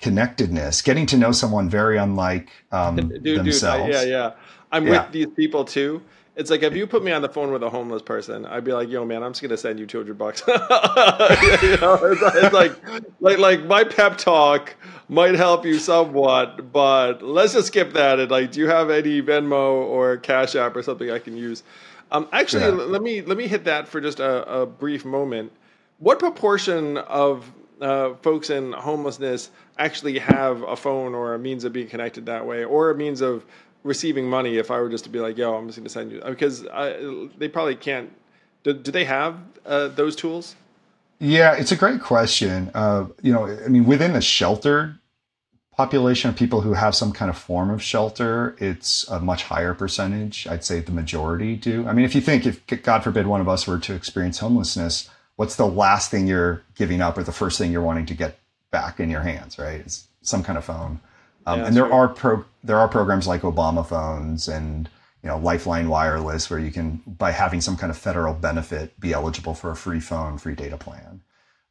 connectedness, 0.00 0.82
getting 0.82 1.06
to 1.06 1.16
know 1.16 1.32
someone 1.32 1.68
very 1.68 1.96
unlike 1.96 2.50
um, 2.70 2.96
dude, 3.22 3.38
themselves. 3.38 3.86
Dude, 3.86 3.94
yeah, 3.94 4.02
yeah. 4.02 4.32
I'm 4.70 4.86
yeah. 4.86 5.04
with 5.04 5.12
these 5.12 5.26
people 5.34 5.64
too. 5.64 6.02
It's 6.36 6.50
like 6.50 6.62
if 6.64 6.74
you 6.74 6.86
put 6.86 7.04
me 7.04 7.12
on 7.12 7.22
the 7.22 7.28
phone 7.28 7.52
with 7.52 7.62
a 7.62 7.70
homeless 7.70 8.02
person, 8.02 8.44
I'd 8.44 8.64
be 8.64 8.72
like, 8.72 8.88
"Yo, 8.88 9.04
man, 9.04 9.22
I'm 9.22 9.32
just 9.32 9.42
gonna 9.42 9.56
send 9.56 9.78
you 9.78 9.86
200 9.86 10.18
bucks." 10.18 10.42
you 10.48 10.54
know, 11.76 11.98
it's, 12.02 12.22
it's 12.22 12.52
like, 12.52 12.72
like, 13.20 13.38
like 13.38 13.64
my 13.64 13.84
pep 13.84 14.18
talk 14.18 14.74
might 15.08 15.36
help 15.36 15.64
you 15.64 15.78
somewhat, 15.78 16.72
but 16.72 17.22
let's 17.22 17.52
just 17.52 17.68
skip 17.68 17.92
that. 17.92 18.18
And 18.18 18.30
like, 18.30 18.50
do 18.50 18.60
you 18.60 18.66
have 18.66 18.90
any 18.90 19.22
Venmo 19.22 19.84
or 19.86 20.16
Cash 20.16 20.56
App 20.56 20.74
or 20.74 20.82
something 20.82 21.10
I 21.10 21.20
can 21.20 21.36
use? 21.36 21.62
Um, 22.10 22.28
actually, 22.32 22.64
yeah. 22.64 22.70
let 22.70 23.02
me 23.02 23.22
let 23.22 23.36
me 23.36 23.46
hit 23.46 23.64
that 23.64 23.86
for 23.86 24.00
just 24.00 24.18
a, 24.18 24.62
a 24.62 24.66
brief 24.66 25.04
moment. 25.04 25.52
What 25.98 26.18
proportion 26.18 26.98
of 26.98 27.50
uh, 27.80 28.14
folks 28.22 28.50
in 28.50 28.72
homelessness 28.72 29.50
actually 29.78 30.18
have 30.18 30.62
a 30.62 30.76
phone 30.76 31.14
or 31.14 31.34
a 31.34 31.38
means 31.38 31.64
of 31.64 31.72
being 31.72 31.88
connected 31.88 32.26
that 32.26 32.46
way, 32.46 32.64
or 32.64 32.90
a 32.90 32.94
means 32.94 33.20
of 33.20 33.44
receiving 33.84 34.28
money? 34.28 34.56
If 34.56 34.70
I 34.70 34.80
were 34.80 34.88
just 34.88 35.04
to 35.04 35.10
be 35.10 35.20
like, 35.20 35.38
"Yo, 35.38 35.54
I'm 35.54 35.66
just 35.68 35.78
going 35.78 35.84
to 35.84 35.90
send 35.90 36.10
you," 36.10 36.20
because 36.24 36.66
I, 36.66 37.28
they 37.38 37.48
probably 37.48 37.76
can't. 37.76 38.10
Do, 38.64 38.72
do 38.72 38.90
they 38.90 39.04
have 39.04 39.38
uh, 39.64 39.88
those 39.88 40.16
tools? 40.16 40.56
Yeah, 41.20 41.54
it's 41.54 41.70
a 41.70 41.76
great 41.76 42.00
question. 42.00 42.70
Uh, 42.74 43.06
you 43.22 43.32
know, 43.32 43.46
I 43.46 43.68
mean, 43.68 43.84
within 43.84 44.14
the 44.14 44.20
shelter 44.20 44.98
population 45.76 46.30
of 46.30 46.36
people 46.36 46.60
who 46.60 46.74
have 46.74 46.94
some 46.94 47.12
kind 47.12 47.30
of 47.30 47.36
form 47.36 47.70
of 47.70 47.82
shelter, 47.82 48.56
it's 48.58 49.08
a 49.08 49.20
much 49.20 49.44
higher 49.44 49.74
percentage. 49.74 50.46
I'd 50.46 50.64
say 50.64 50.80
the 50.80 50.92
majority 50.92 51.56
do. 51.56 51.86
I 51.86 51.92
mean, 51.92 52.04
if 52.04 52.14
you 52.14 52.20
think, 52.20 52.46
if 52.46 52.66
God 52.82 53.02
forbid 53.02 53.26
one 53.26 53.40
of 53.40 53.48
us 53.48 53.66
were 53.66 53.78
to 53.78 53.94
experience 53.94 54.38
homelessness, 54.38 55.10
what's 55.36 55.56
the 55.56 55.66
last 55.66 56.10
thing 56.10 56.26
you're 56.26 56.62
giving 56.74 57.00
up 57.00 57.18
or 57.18 57.22
the 57.22 57.32
first 57.32 57.58
thing 57.58 57.72
you're 57.72 57.82
wanting 57.82 58.06
to 58.06 58.14
get 58.14 58.38
back 58.70 59.00
in 59.00 59.10
your 59.10 59.22
hands, 59.22 59.58
right? 59.58 59.80
It's 59.80 60.06
some 60.22 60.42
kind 60.42 60.58
of 60.58 60.64
phone. 60.64 61.00
Um, 61.46 61.60
yeah, 61.60 61.66
and 61.66 61.76
there 61.76 61.92
are 61.92 62.08
pro, 62.08 62.44
there 62.62 62.78
are 62.78 62.88
programs 62.88 63.26
like 63.26 63.42
Obama 63.42 63.86
phones 63.86 64.48
and 64.48 64.88
you 65.22 65.28
know 65.28 65.38
Lifeline 65.38 65.88
Wireless 65.88 66.50
where 66.50 66.58
you 66.58 66.70
can 66.70 67.02
by 67.06 67.30
having 67.30 67.60
some 67.60 67.76
kind 67.76 67.90
of 67.90 67.98
federal 67.98 68.34
benefit 68.34 68.98
be 69.00 69.12
eligible 69.12 69.54
for 69.54 69.70
a 69.70 69.76
free 69.76 70.00
phone, 70.00 70.38
free 70.38 70.54
data 70.54 70.76
plan. 70.76 71.20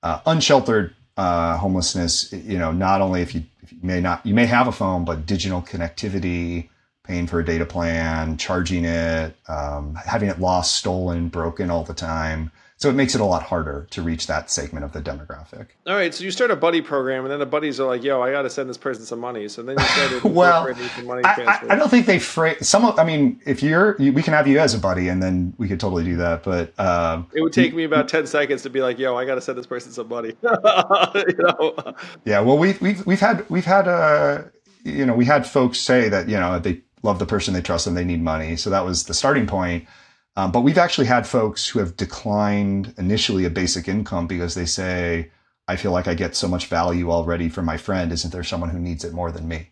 Uh, 0.01 0.19
unsheltered 0.25 0.95
uh, 1.17 1.57
homelessness, 1.57 2.31
you 2.33 2.57
know, 2.57 2.71
not 2.71 3.01
only 3.01 3.21
if 3.21 3.35
you, 3.35 3.43
if 3.61 3.71
you 3.71 3.79
may 3.81 4.01
not, 4.01 4.25
you 4.25 4.33
may 4.33 4.45
have 4.45 4.67
a 4.67 4.71
phone, 4.71 5.05
but 5.05 5.25
digital 5.25 5.61
connectivity, 5.61 6.69
paying 7.03 7.27
for 7.27 7.39
a 7.39 7.45
data 7.45 7.65
plan, 7.65 8.37
charging 8.37 8.85
it, 8.85 9.35
um, 9.47 9.95
having 9.95 10.29
it 10.29 10.39
lost, 10.39 10.75
stolen, 10.75 11.27
broken 11.29 11.69
all 11.69 11.83
the 11.83 11.93
time. 11.93 12.51
So 12.83 12.89
it 12.89 12.95
makes 12.95 13.15
it 13.15 13.21
a 13.21 13.25
lot 13.25 13.43
harder 13.43 13.87
to 13.91 14.01
reach 14.01 14.27
that 14.27 14.51
segment 14.51 14.83
of 14.83 14.91
the 14.91 15.01
demographic. 15.01 15.67
All 15.87 15.95
right, 15.95 16.13
so 16.13 16.21
you 16.25 16.31
start 16.31 16.51
a 16.51 16.55
buddy 16.57 16.81
program, 16.81 17.23
and 17.23 17.31
then 17.31 17.39
the 17.39 17.45
buddies 17.45 17.79
are 17.79 17.87
like, 17.87 18.03
"Yo, 18.03 18.21
I 18.21 18.29
got 18.29 18.41
to 18.41 18.49
send 18.49 18.69
this 18.69 18.77
person 18.77 19.05
some 19.05 19.21
money." 19.21 19.47
So 19.47 19.63
then 19.63 19.79
you 19.79 19.85
started 19.85 20.23
well, 20.25 20.75
some 20.75 21.05
money 21.05 21.21
I, 21.23 21.65
I, 21.69 21.75
don't 21.77 21.87
think 21.87 22.07
they 22.07 22.19
phrase 22.19 22.67
some. 22.67 22.83
Of, 22.83 22.99
I 22.99 23.05
mean, 23.05 23.39
if 23.45 23.63
you're, 23.63 23.95
we 23.97 24.21
can 24.21 24.33
have 24.33 24.49
you 24.49 24.59
as 24.59 24.73
a 24.73 24.79
buddy, 24.79 25.07
and 25.07 25.23
then 25.23 25.53
we 25.57 25.69
could 25.69 25.79
totally 25.79 26.03
do 26.03 26.17
that. 26.17 26.43
But 26.43 26.77
um, 26.77 27.27
it 27.33 27.39
would 27.41 27.53
take 27.53 27.71
you, 27.71 27.77
me 27.77 27.83
about 27.85 28.09
ten 28.09 28.27
seconds 28.27 28.63
to 28.63 28.69
be 28.69 28.81
like, 28.81 28.99
"Yo, 28.99 29.15
I 29.15 29.23
got 29.23 29.35
to 29.35 29.41
send 29.41 29.57
this 29.57 29.65
person 29.65 29.93
some 29.93 30.09
money." 30.09 30.33
you 30.43 31.35
know? 31.37 31.95
Yeah, 32.25 32.41
well, 32.41 32.57
we, 32.57 32.73
we've 32.81 33.05
we've 33.05 33.21
had 33.21 33.49
we've 33.49 33.63
had 33.63 33.87
uh, 33.87 34.41
you 34.83 35.05
know 35.05 35.13
we 35.13 35.23
had 35.23 35.47
folks 35.47 35.79
say 35.79 36.09
that 36.09 36.27
you 36.27 36.35
know 36.35 36.59
they 36.59 36.81
love 37.01 37.19
the 37.19 37.25
person 37.25 37.53
they 37.53 37.61
trust 37.61 37.87
and 37.87 37.95
they 37.95 38.03
need 38.03 38.21
money, 38.21 38.57
so 38.57 38.69
that 38.71 38.83
was 38.83 39.05
the 39.05 39.13
starting 39.13 39.47
point. 39.47 39.87
Um, 40.35 40.51
but 40.51 40.61
we've 40.61 40.77
actually 40.77 41.07
had 41.07 41.27
folks 41.27 41.67
who 41.67 41.79
have 41.79 41.95
declined 41.95 42.93
initially 42.97 43.45
a 43.45 43.49
basic 43.49 43.87
income 43.87 44.27
because 44.27 44.55
they 44.55 44.65
say, 44.65 45.29
I 45.67 45.75
feel 45.75 45.91
like 45.91 46.07
I 46.07 46.15
get 46.15 46.35
so 46.35 46.47
much 46.47 46.67
value 46.67 47.11
already 47.11 47.49
from 47.49 47.65
my 47.65 47.77
friend. 47.77 48.11
Isn't 48.11 48.31
there 48.31 48.43
someone 48.43 48.69
who 48.69 48.79
needs 48.79 49.03
it 49.03 49.13
more 49.13 49.31
than 49.31 49.47
me? 49.47 49.69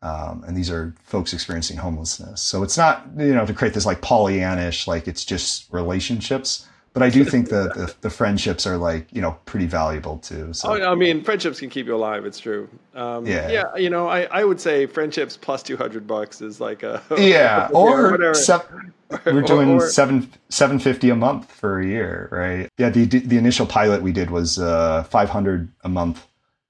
Um, 0.00 0.44
and 0.46 0.56
these 0.56 0.70
are 0.70 0.94
folks 1.02 1.32
experiencing 1.32 1.76
homelessness. 1.76 2.40
So 2.40 2.62
it's 2.62 2.78
not, 2.78 3.06
you 3.16 3.34
know, 3.34 3.44
to 3.44 3.52
create 3.52 3.74
this 3.74 3.86
like 3.86 4.00
Pollyannish, 4.00 4.86
like 4.86 5.08
it's 5.08 5.24
just 5.24 5.70
relationships. 5.72 6.66
But 6.98 7.06
I 7.06 7.10
do 7.10 7.24
think 7.24 7.48
that 7.50 7.74
the, 7.74 7.94
the, 8.00 8.10
friendships 8.10 8.66
are 8.66 8.76
like 8.76 9.06
you 9.12 9.22
know 9.22 9.38
pretty 9.44 9.66
valuable 9.66 10.18
too. 10.18 10.52
So. 10.52 10.70
Oh, 10.70 10.92
I 10.92 10.94
mean, 10.96 11.22
friendships 11.22 11.60
can 11.60 11.70
keep 11.70 11.86
you 11.86 11.94
alive. 11.94 12.26
It's 12.26 12.40
true. 12.40 12.68
Um, 12.94 13.24
yeah, 13.24 13.48
yeah. 13.48 13.76
You 13.76 13.88
know, 13.88 14.08
I, 14.08 14.22
I 14.24 14.44
would 14.44 14.60
say 14.60 14.86
friendships 14.86 15.36
plus 15.36 15.62
two 15.62 15.76
hundred 15.76 16.08
bucks 16.08 16.40
is 16.40 16.60
like 16.60 16.82
a 16.82 17.00
yeah, 17.18 17.68
or 17.72 18.34
seven, 18.34 18.92
we're 19.26 19.42
doing 19.42 19.70
or, 19.70 19.84
or, 19.84 19.88
seven 19.88 20.32
seven 20.48 20.80
fifty 20.80 21.08
a 21.10 21.14
month 21.14 21.52
for 21.52 21.78
a 21.78 21.86
year, 21.86 22.28
right? 22.32 22.68
Yeah, 22.78 22.90
the 22.90 23.04
the 23.04 23.38
initial 23.38 23.66
pilot 23.66 24.02
we 24.02 24.10
did 24.10 24.30
was 24.30 24.58
uh, 24.58 25.04
five 25.04 25.30
hundred 25.30 25.70
a 25.84 25.88
month 25.88 26.26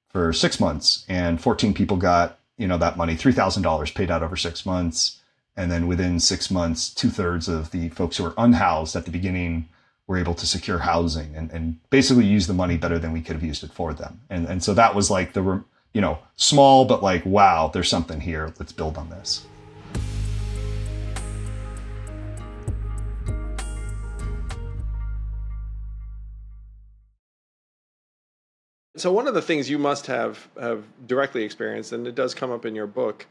for 0.09 0.35
six 0.35 0.61
months, 0.61 1.07
and 1.09 1.41
fourteen 1.41 1.73
people 1.73 1.97
got 1.97 2.39
you 2.59 2.69
know 2.69 2.77
that 2.77 2.99
money, 2.99 3.17
three 3.17 3.33
thousand 3.33 3.63
dollars 3.63 3.91
paid 3.91 4.11
out 4.11 4.23
over 4.23 4.37
six 4.37 4.67
months, 4.67 5.23
and 5.57 5.73
then 5.73 5.87
within 5.87 6.21
six 6.21 6.51
months, 6.51 6.93
two 6.93 7.09
thirds 7.09 7.49
of 7.49 7.71
the 7.71 7.89
folks 7.89 8.19
who 8.19 8.25
were 8.25 8.35
unhoused 8.37 8.95
at 8.95 9.07
the 9.07 9.11
beginning 9.11 9.71
were 10.09 10.17
able 10.17 10.35
to 10.35 10.47
secure 10.47 10.79
housing 10.79 11.37
and, 11.37 11.53
and 11.53 11.79
basically 11.91 12.25
use 12.25 12.47
the 12.47 12.55
money 12.55 12.79
better 12.79 12.99
than 12.99 13.13
we 13.13 13.21
could 13.21 13.37
have 13.37 13.45
used 13.45 13.63
it 13.63 13.71
for 13.71 13.93
them. 13.93 14.21
And, 14.31 14.47
and 14.47 14.65
so 14.65 14.75
that 14.75 14.95
was 14.95 15.11
like 15.11 15.35
the, 15.35 15.63
you 15.93 16.01
know, 16.01 16.19
small, 16.35 16.87
but 16.87 17.03
like, 17.03 17.25
wow, 17.27 17.71
there's 17.73 17.91
something 17.91 18.21
here. 18.21 18.53
Let's 18.59 18.73
build 18.73 18.97
on 18.97 19.11
this. 19.11 19.47
So 28.97 29.13
one 29.13 29.29
of 29.29 29.35
the 29.35 29.43
things 29.43 29.71
you 29.71 29.79
must 29.79 30.07
have 30.07 30.49
have 30.59 30.85
directly 31.07 31.45
experienced, 31.45 31.93
and 31.93 32.07
it 32.07 32.17
does 32.17 32.35
come 32.35 32.51
up 32.51 32.65
in 32.65 32.75
your 32.75 32.89
book, 32.89 33.27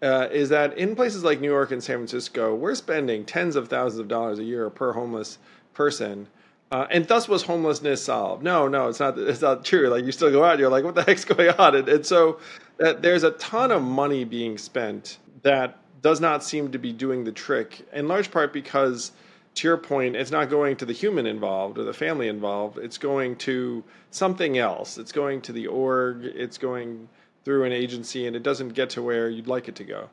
uh, 0.00 0.28
is 0.32 0.48
that 0.48 0.76
in 0.76 0.96
places 0.96 1.22
like 1.22 1.40
New 1.40 1.50
York 1.50 1.70
and 1.70 1.84
San 1.84 1.98
Francisco, 1.98 2.54
we're 2.56 2.74
spending 2.74 3.24
tens 3.24 3.54
of 3.54 3.68
thousands 3.68 4.00
of 4.00 4.08
dollars 4.08 4.40
a 4.40 4.44
year 4.44 4.68
per 4.68 4.92
homeless 4.92 5.38
person. 5.74 6.28
Uh, 6.70 6.86
and 6.90 7.06
thus 7.06 7.28
was 7.28 7.42
homelessness 7.42 8.02
solved. 8.02 8.42
No, 8.42 8.66
no, 8.66 8.88
it's 8.88 8.98
not. 8.98 9.18
It's 9.18 9.42
not 9.42 9.62
true. 9.62 9.88
Like 9.88 10.06
you 10.06 10.12
still 10.12 10.30
go 10.30 10.42
out, 10.42 10.58
you're 10.58 10.70
like, 10.70 10.84
what 10.84 10.94
the 10.94 11.02
heck's 11.02 11.24
going 11.24 11.50
on? 11.58 11.76
And, 11.76 11.88
and 11.88 12.06
so 12.06 12.40
uh, 12.82 12.94
there's 12.94 13.24
a 13.24 13.32
ton 13.32 13.70
of 13.70 13.82
money 13.82 14.24
being 14.24 14.56
spent 14.56 15.18
that 15.42 15.78
does 16.00 16.20
not 16.20 16.42
seem 16.42 16.72
to 16.72 16.78
be 16.78 16.92
doing 16.92 17.24
the 17.24 17.32
trick. 17.32 17.86
In 17.92 18.08
large 18.08 18.30
part 18.30 18.52
because, 18.54 19.12
to 19.56 19.68
your 19.68 19.76
point, 19.76 20.16
it's 20.16 20.30
not 20.30 20.48
going 20.48 20.76
to 20.76 20.86
the 20.86 20.94
human 20.94 21.26
involved 21.26 21.78
or 21.78 21.84
the 21.84 21.92
family 21.92 22.28
involved. 22.28 22.78
It's 22.78 22.98
going 22.98 23.36
to 23.36 23.84
something 24.10 24.56
else. 24.56 24.96
It's 24.96 25.12
going 25.12 25.42
to 25.42 25.52
the 25.52 25.66
org. 25.66 26.24
It's 26.24 26.56
going 26.56 27.08
through 27.44 27.64
an 27.64 27.72
agency, 27.72 28.26
and 28.26 28.34
it 28.34 28.42
doesn't 28.42 28.70
get 28.70 28.90
to 28.90 29.02
where 29.02 29.28
you'd 29.28 29.46
like 29.46 29.68
it 29.68 29.74
to 29.76 29.84
go. 29.84 30.08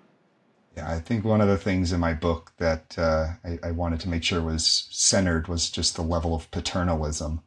Yeah, 0.76 0.92
I 0.92 1.00
think 1.00 1.26
one 1.26 1.42
of 1.42 1.48
the 1.48 1.58
things 1.58 1.92
in 1.92 2.00
my 2.00 2.14
book 2.14 2.54
that 2.58 2.98
uh, 2.98 3.34
I, 3.44 3.60
I, 3.64 3.72
wanted 3.72 4.00
to 4.02 4.10
make 4.10 4.24
sure 4.24 4.42
was 4.42 4.88
centered 4.92 5.48
was 5.48 5.70
just 5.70 5.96
the 5.96 6.02
level 6.02 6.36
of 6.36 6.50
paternalism 6.52 7.42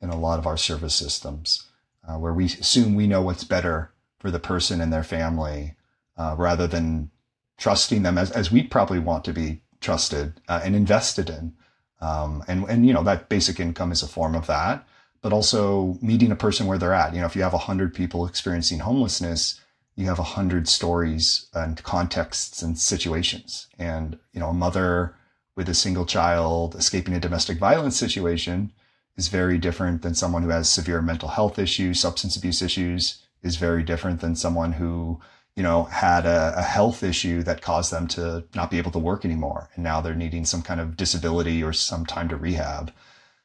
in 0.00 0.10
a 0.10 0.18
lot 0.18 0.38
of 0.38 0.46
our 0.46 0.56
service 0.56 0.94
systems, 0.94 1.66
uh, 2.06 2.16
where 2.16 2.34
we 2.34 2.44
assume 2.44 2.94
we 2.94 3.06
know 3.06 3.22
what's 3.22 3.44
better 3.44 3.92
for 4.18 4.30
the 4.30 4.38
person 4.38 4.80
and 4.80 4.92
their 4.92 5.02
family, 5.02 5.74
uh, 6.16 6.34
rather 6.38 6.66
than 6.66 7.10
trusting 7.56 8.02
them 8.02 8.18
as, 8.18 8.30
as 8.30 8.52
we 8.52 8.62
probably 8.62 8.98
want 8.98 9.24
to 9.24 9.32
be 9.32 9.62
trusted 9.80 10.40
uh, 10.48 10.60
and 10.62 10.76
invested 10.76 11.30
in. 11.30 11.54
Um, 12.00 12.44
and 12.46 12.64
and 12.68 12.86
you 12.86 12.92
know 12.92 13.02
that 13.04 13.28
basic 13.28 13.58
income 13.58 13.90
is 13.90 14.02
a 14.02 14.08
form 14.08 14.34
of 14.34 14.46
that, 14.48 14.86
but 15.22 15.32
also 15.32 15.98
meeting 16.02 16.30
a 16.30 16.36
person 16.36 16.66
where 16.66 16.78
they're 16.78 16.92
at. 16.92 17.14
You 17.14 17.20
know, 17.20 17.26
if 17.26 17.34
you 17.34 17.42
have 17.42 17.52
hundred 17.52 17.94
people 17.94 18.26
experiencing 18.26 18.80
homelessness, 18.80 19.60
you 19.96 20.06
have 20.06 20.18
a 20.18 20.34
hundred 20.34 20.68
stories 20.68 21.46
and 21.54 21.82
contexts 21.82 22.62
and 22.62 22.78
situations. 22.78 23.66
And, 23.78 24.18
you 24.32 24.40
know, 24.40 24.50
a 24.50 24.54
mother 24.54 25.16
with 25.56 25.68
a 25.70 25.74
single 25.74 26.04
child 26.04 26.74
escaping 26.74 27.14
a 27.14 27.20
domestic 27.20 27.58
violence 27.58 27.96
situation 27.96 28.72
is 29.16 29.28
very 29.28 29.56
different 29.56 30.02
than 30.02 30.14
someone 30.14 30.42
who 30.42 30.50
has 30.50 30.70
severe 30.70 31.00
mental 31.00 31.30
health 31.30 31.58
issues, 31.58 31.98
substance 31.98 32.36
abuse 32.36 32.60
issues 32.60 33.22
is 33.42 33.56
very 33.56 33.82
different 33.82 34.20
than 34.20 34.36
someone 34.36 34.72
who, 34.72 35.18
you 35.54 35.62
know, 35.62 35.84
had 35.84 36.26
a, 36.26 36.54
a, 36.58 36.62
health 36.62 37.02
issue 37.02 37.42
that 37.42 37.62
caused 37.62 37.90
them 37.90 38.06
to 38.08 38.44
not 38.54 38.70
be 38.70 38.76
able 38.76 38.90
to 38.90 38.98
work 38.98 39.24
anymore. 39.24 39.70
And 39.74 39.84
now 39.84 40.00
they're 40.02 40.14
needing 40.14 40.44
some 40.44 40.62
kind 40.62 40.80
of 40.80 40.96
disability 40.96 41.62
or 41.62 41.72
some 41.72 42.04
time 42.04 42.28
to 42.28 42.36
rehab. 42.36 42.92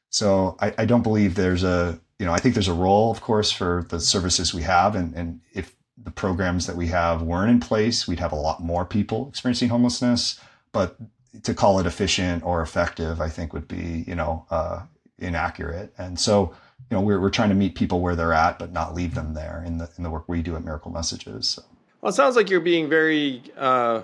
So 0.09 0.57
I, 0.59 0.73
I 0.79 0.85
don't 0.85 1.03
believe 1.03 1.35
there's 1.35 1.63
a, 1.63 1.99
you 2.19 2.25
know, 2.25 2.33
I 2.33 2.39
think 2.39 2.55
there's 2.55 2.67
a 2.67 2.73
role, 2.73 3.11
of 3.11 3.21
course, 3.21 3.51
for 3.51 3.85
the 3.87 3.99
services 4.01 4.53
we 4.53 4.63
have. 4.63 4.95
And, 4.95 5.13
and 5.15 5.39
if 5.53 5.73
the 6.03 6.11
programs 6.11 6.67
that 6.67 6.75
we 6.75 6.87
have 6.87 7.21
weren't 7.21 7.51
in 7.51 7.59
place, 7.59 8.07
we'd 8.07 8.19
have 8.19 8.31
a 8.31 8.35
lot 8.35 8.61
more 8.61 8.85
people 8.85 9.27
experiencing 9.29 9.69
homelessness. 9.69 10.39
But 10.71 10.95
to 11.43 11.53
call 11.53 11.79
it 11.79 11.85
efficient 11.85 12.43
or 12.43 12.61
effective, 12.61 13.21
I 13.21 13.29
think 13.29 13.53
would 13.53 13.67
be, 13.67 14.03
you 14.07 14.15
know, 14.15 14.45
uh, 14.49 14.83
inaccurate. 15.19 15.93
And 15.97 16.19
so, 16.19 16.53
you 16.89 16.97
know, 16.97 17.01
we're, 17.01 17.19
we're 17.19 17.29
trying 17.29 17.49
to 17.49 17.55
meet 17.55 17.75
people 17.75 18.01
where 18.01 18.15
they're 18.15 18.33
at, 18.33 18.59
but 18.59 18.71
not 18.71 18.95
leave 18.95 19.15
them 19.15 19.33
there 19.33 19.63
in 19.65 19.77
the, 19.77 19.89
in 19.97 20.03
the 20.03 20.09
work 20.09 20.27
we 20.27 20.41
do 20.41 20.55
at 20.55 20.63
Miracle 20.63 20.91
Messages. 20.91 21.47
So. 21.49 21.63
Well, 22.01 22.09
it 22.09 22.15
sounds 22.15 22.35
like 22.35 22.49
you're 22.49 22.59
being 22.59 22.89
very, 22.89 23.43
uh, 23.57 24.01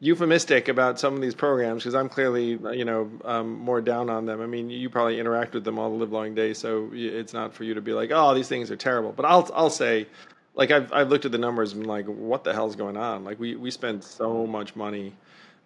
euphemistic 0.00 0.68
about 0.68 1.00
some 1.00 1.14
of 1.14 1.22
these 1.22 1.34
programs 1.34 1.82
because 1.82 1.94
I'm 1.94 2.08
clearly, 2.08 2.58
you 2.76 2.84
know, 2.84 3.10
um, 3.24 3.58
more 3.58 3.80
down 3.80 4.10
on 4.10 4.26
them. 4.26 4.40
I 4.40 4.46
mean, 4.46 4.68
you 4.68 4.90
probably 4.90 5.18
interact 5.18 5.54
with 5.54 5.64
them 5.64 5.78
all 5.78 5.90
the 5.90 5.96
live 5.96 6.12
long 6.12 6.34
day, 6.34 6.52
so 6.52 6.90
it's 6.92 7.32
not 7.32 7.54
for 7.54 7.64
you 7.64 7.74
to 7.74 7.80
be 7.80 7.92
like, 7.92 8.10
"Oh, 8.12 8.34
these 8.34 8.48
things 8.48 8.70
are 8.70 8.76
terrible." 8.76 9.12
But 9.12 9.24
I'll 9.24 9.50
I'll 9.54 9.70
say, 9.70 10.06
like 10.54 10.70
I've 10.70 10.92
I've 10.92 11.08
looked 11.08 11.24
at 11.24 11.32
the 11.32 11.38
numbers 11.38 11.72
and 11.72 11.86
like, 11.86 12.06
what 12.06 12.44
the 12.44 12.52
hell's 12.52 12.76
going 12.76 12.96
on? 12.96 13.24
Like 13.24 13.38
we 13.38 13.56
we 13.56 13.70
spend 13.70 14.04
so 14.04 14.46
much 14.46 14.76
money 14.76 15.14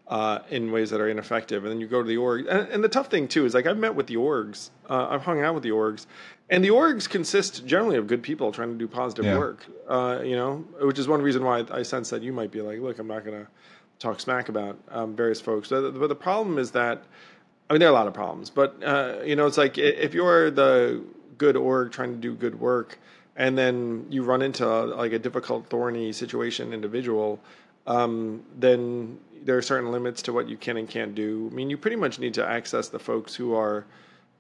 uh, 0.09 0.41
in 0.51 0.73
ways 0.73 0.91
that 0.91 1.01
are 1.01 1.09
ineffective. 1.09 1.65
And 1.65 1.73
then 1.73 1.81
you 1.81 1.87
go 1.87 2.03
to 2.03 2.09
the 2.09 2.17
org. 2.17 2.47
And, 2.47 2.69
and, 2.69 2.83
the 2.83 2.89
tough 2.89 3.09
thing 3.09 3.29
too 3.29 3.45
is 3.45 3.55
like 3.55 3.67
I've 3.67 3.77
met 3.77 3.95
with 3.95 4.07
the 4.07 4.17
orgs. 4.17 4.71
Uh, 4.89 5.07
I've 5.11 5.23
hung 5.23 5.43
out 5.43 5.55
with 5.55 5.63
the 5.63 5.71
orgs, 5.71 6.07
and 6.49 6.65
the 6.65 6.71
orgs 6.71 7.09
consist 7.09 7.67
generally 7.67 7.97
of 7.97 8.07
good 8.07 8.23
people 8.23 8.51
trying 8.51 8.73
to 8.73 8.79
do 8.79 8.89
positive 8.89 9.27
yeah. 9.27 9.39
work. 9.39 9.67
Uh, 9.87 10.21
you 10.25 10.35
know, 10.35 10.65
which 10.81 10.99
is 10.99 11.07
one 11.07 11.21
reason 11.21 11.45
why 11.45 11.65
I 11.71 11.83
sense 11.83 12.09
that 12.11 12.23
you 12.23 12.33
might 12.33 12.51
be 12.51 12.63
like, 12.63 12.81
look, 12.81 12.99
I'm 12.99 13.07
not 13.07 13.25
going 13.25 13.45
to 13.45 13.49
talk 13.99 14.21
smack 14.21 14.49
about 14.49 14.79
um, 14.91 15.15
various 15.15 15.41
folks. 15.41 15.69
But, 15.69 15.99
but, 15.99 16.09
the 16.09 16.15
problem 16.15 16.59
is 16.59 16.71
that 16.71 17.03
I 17.69 17.75
mean 17.75 17.81
there 17.81 17.89
are 17.89 17.93
a 17.93 17.95
lot 17.95 18.07
of 18.07 18.15
problems. 18.15 18.49
But 18.49 18.83
uh, 18.83 19.17
you 19.25 19.37
know, 19.37 19.47
it's 19.47 19.59
like 19.59 19.77
if 19.77 20.15
you're 20.15 20.51
the 20.51 21.05
good 21.37 21.57
org 21.57 21.93
trying 21.93 22.13
to 22.13 22.19
do 22.19 22.35
good 22.35 22.59
work. 22.59 22.99
And 23.39 23.57
then 23.57 24.05
you 24.11 24.25
run 24.25 24.43
into 24.43 24.67
like 24.67 25.13
a 25.13 25.19
difficult, 25.19 25.71
thorny 25.71 26.13
situation 26.13 26.75
individual, 26.75 27.41
um, 27.87 28.43
then 28.59 29.19
there 29.45 29.57
are 29.57 29.63
certain 29.63 29.93
limits 29.93 30.23
to 30.23 30.33
what 30.33 30.49
you 30.49 30.57
can 30.57 30.77
and 30.77 30.91
can't 30.91 31.15
do. 31.15 31.49
I 31.51 31.55
mean, 31.55 31.71
you 31.71 31.79
pretty 31.79 31.97
much 31.97 32.19
need 32.19 32.35
to 32.35 32.47
access 32.47 32.89
the 32.89 32.99
folks 32.99 33.37
who 33.37 33.55
are 33.55 33.87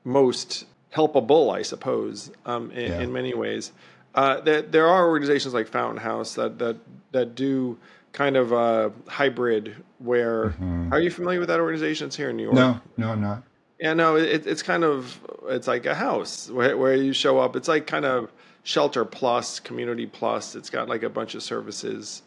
most 0.05 0.67
helpable, 0.95 1.55
I 1.55 1.63
suppose, 1.63 2.33
um, 2.45 2.73
in, 2.73 2.91
yeah. 2.91 3.01
in, 3.01 3.13
many 3.13 3.35
ways. 3.35 3.73
Uh, 4.17 4.41
there, 4.41 4.63
there 4.63 4.89
are 4.89 5.07
organizations 5.07 5.55
like 5.55 5.69
Fountain 5.69 5.99
House 5.99 6.35
that 6.35 6.59
that 6.59 6.77
that 7.13 7.35
do 7.37 7.79
kind 8.13 8.37
of 8.37 8.53
a 8.53 8.93
hybrid. 9.07 9.77
Where 9.99 10.47
mm-hmm. 10.47 10.93
are 10.93 11.01
you 11.01 11.11
familiar 11.11 11.39
with 11.39 11.49
that 11.49 11.61
organization? 11.61 12.09
It's 12.09 12.17
here 12.17 12.31
in 12.31 12.37
New 12.37 12.45
York. 12.45 12.57
No, 12.57 12.81
no, 12.97 13.11
I'm 13.11 13.21
not. 13.21 13.45
Yeah, 13.79 13.95
no, 13.95 14.17
it, 14.17 14.47
it's 14.47 14.63
kind 14.63 14.83
of 14.83 15.21
it's 15.47 15.69
like 15.69 15.87
a 15.87 15.95
house 15.95 16.51
where 16.51 16.77
where 16.77 16.97
you 16.97 17.13
show 17.13 17.39
up. 17.39 17.55
It's 17.55 17.69
like 17.69 17.87
kind 17.87 18.05
of 18.05 18.33
shelter 18.69 19.05
plus, 19.05 19.61
community 19.61 20.07
plus. 20.07 20.55
It's 20.55 20.71
got 20.71 20.89
like 20.89 21.03
a 21.03 21.09
bunch 21.09 21.35
of 21.35 21.43
services 21.43 22.23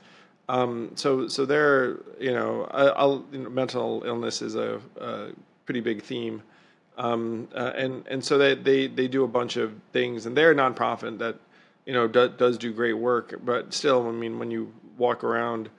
um, 0.52 0.92
so, 0.96 1.30
so 1.30 1.46
there, 1.46 1.98
you 2.20 2.34
know, 2.34 2.66
I'll, 2.72 3.24
you 3.32 3.40
know, 3.40 3.50
mental 3.50 4.04
illness 4.06 4.42
is 4.42 4.56
a, 4.56 4.82
a 5.00 5.30
pretty 5.66 5.80
big 5.80 6.02
theme, 6.02 6.44
um, 6.98 7.48
uh, 7.56 7.72
and 7.78 8.06
and 8.08 8.24
so 8.24 8.38
they, 8.38 8.56
they 8.56 8.88
they 8.88 9.08
do 9.08 9.24
a 9.24 9.30
bunch 9.30 9.56
of 9.56 9.74
things, 9.94 10.26
and 10.26 10.36
they're 10.36 10.52
a 10.52 10.56
nonprofit 10.56 11.20
that, 11.20 11.38
you 11.86 11.94
know, 11.94 12.06
do, 12.06 12.28
does 12.28 12.58
do 12.58 12.74
great 12.74 12.94
work. 12.94 13.40
But 13.46 13.74
still, 13.74 14.06
I 14.10 14.12
mean, 14.12 14.40
when 14.40 14.52
you 14.52 14.74
walk 14.98 15.24
around 15.24 15.70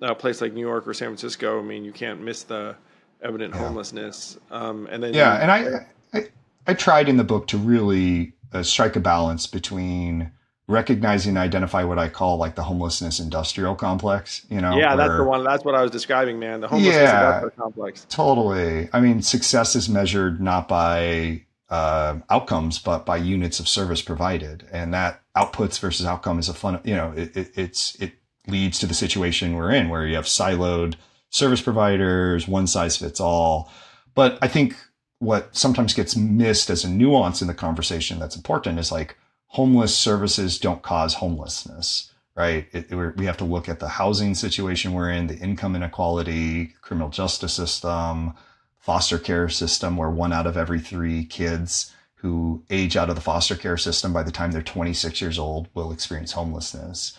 a 0.00 0.14
place 0.14 0.40
like 0.40 0.54
New 0.54 0.66
York 0.66 0.88
or 0.88 0.94
San 0.94 1.08
Francisco, 1.08 1.60
I 1.60 1.62
mean, 1.62 1.84
you 1.84 1.92
can't 1.92 2.22
miss 2.22 2.44
the 2.44 2.76
evident 3.20 3.54
yeah. 3.54 3.60
homelessness. 3.60 4.38
Um, 4.50 4.88
and 4.90 5.02
then 5.02 5.12
yeah, 5.12 5.34
you, 5.34 5.42
and 5.42 5.50
I, 5.50 6.18
I 6.18 6.28
I 6.66 6.72
tried 6.72 7.10
in 7.10 7.18
the 7.18 7.24
book 7.24 7.46
to 7.48 7.58
really 7.58 8.32
uh, 8.54 8.62
strike 8.62 8.96
a 8.96 9.00
balance 9.00 9.46
between 9.46 10.30
recognizing 10.66 11.30
and 11.30 11.38
identify 11.38 11.84
what 11.84 11.98
I 11.98 12.08
call 12.08 12.38
like 12.38 12.54
the 12.54 12.62
homelessness 12.62 13.20
industrial 13.20 13.74
complex, 13.74 14.46
you 14.48 14.60
know? 14.60 14.78
Yeah, 14.78 14.94
where, 14.94 14.96
that's 14.96 15.18
the 15.18 15.24
one. 15.24 15.44
That's 15.44 15.64
what 15.64 15.74
I 15.74 15.82
was 15.82 15.90
describing, 15.90 16.38
man. 16.38 16.60
The 16.60 16.68
homelessness 16.68 16.96
yeah, 16.96 17.36
industrial 17.36 17.50
complex. 17.50 18.06
Totally. 18.08 18.88
I 18.92 19.00
mean, 19.00 19.20
success 19.20 19.76
is 19.76 19.88
measured 19.88 20.40
not 20.40 20.68
by 20.68 21.42
uh, 21.68 22.20
outcomes, 22.30 22.78
but 22.78 23.04
by 23.04 23.18
units 23.18 23.60
of 23.60 23.68
service 23.68 24.00
provided. 24.00 24.66
And 24.72 24.94
that 24.94 25.20
outputs 25.36 25.78
versus 25.78 26.06
outcome 26.06 26.38
is 26.38 26.48
a 26.48 26.54
fun, 26.54 26.80
you 26.84 26.94
know, 26.94 27.12
it, 27.14 27.36
it, 27.36 27.50
it's, 27.56 27.94
it 27.96 28.12
leads 28.46 28.78
to 28.78 28.86
the 28.86 28.94
situation 28.94 29.54
we're 29.54 29.72
in 29.72 29.88
where 29.88 30.06
you 30.06 30.14
have 30.14 30.26
siloed 30.26 30.94
service 31.28 31.60
providers, 31.60 32.48
one 32.48 32.66
size 32.66 32.96
fits 32.96 33.20
all. 33.20 33.70
But 34.14 34.38
I 34.40 34.48
think 34.48 34.76
what 35.18 35.54
sometimes 35.56 35.94
gets 35.94 36.16
missed 36.16 36.70
as 36.70 36.84
a 36.84 36.90
nuance 36.90 37.40
in 37.40 37.48
the 37.48 37.54
conversation 37.54 38.18
that's 38.18 38.36
important 38.36 38.78
is 38.78 38.92
like, 38.92 39.16
homeless 39.54 39.96
services 39.96 40.58
don't 40.58 40.82
cause 40.82 41.14
homelessness, 41.14 42.10
right? 42.34 42.66
It, 42.72 42.90
it, 42.90 43.16
we 43.16 43.24
have 43.26 43.36
to 43.36 43.44
look 43.44 43.68
at 43.68 43.78
the 43.78 43.86
housing 43.86 44.34
situation 44.34 44.92
we're 44.92 45.10
in, 45.10 45.28
the 45.28 45.38
income 45.38 45.76
inequality, 45.76 46.74
criminal 46.82 47.08
justice 47.08 47.54
system, 47.54 48.34
foster 48.80 49.16
care 49.16 49.48
system, 49.48 49.96
where 49.96 50.10
one 50.10 50.32
out 50.32 50.48
of 50.48 50.56
every 50.56 50.80
three 50.80 51.24
kids 51.24 51.94
who 52.16 52.64
age 52.68 52.96
out 52.96 53.08
of 53.08 53.14
the 53.14 53.20
foster 53.20 53.54
care 53.54 53.76
system 53.76 54.12
by 54.12 54.24
the 54.24 54.32
time 54.32 54.50
they're 54.50 54.60
26 54.60 55.20
years 55.20 55.38
old 55.38 55.68
will 55.72 55.92
experience 55.92 56.32
homelessness. 56.32 57.16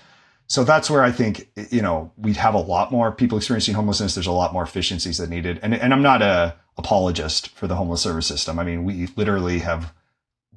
So 0.48 0.66
that's 0.66 0.90
where 0.90 1.04
I 1.04 1.14
think, 1.14 1.48
you 1.72 1.82
know, 1.82 2.12
we'd 2.18 2.36
have 2.36 2.54
a 2.54 2.60
lot 2.60 2.92
more 2.92 3.14
people 3.14 3.38
experiencing 3.38 3.76
homelessness. 3.76 4.14
There's 4.14 4.28
a 4.28 4.32
lot 4.34 4.52
more 4.52 4.64
efficiencies 4.64 5.20
that 5.20 5.30
needed. 5.30 5.58
And, 5.64 5.74
and 5.74 5.94
I'm 5.94 6.02
not 6.02 6.22
a 6.22 6.56
apologist 6.78 7.50
for 7.50 7.68
the 7.68 7.76
homeless 7.76 8.02
service 8.02 8.28
system. 8.28 8.60
I 8.60 8.64
mean, 8.64 8.84
we 8.84 9.08
literally 9.16 9.60
have 9.60 9.94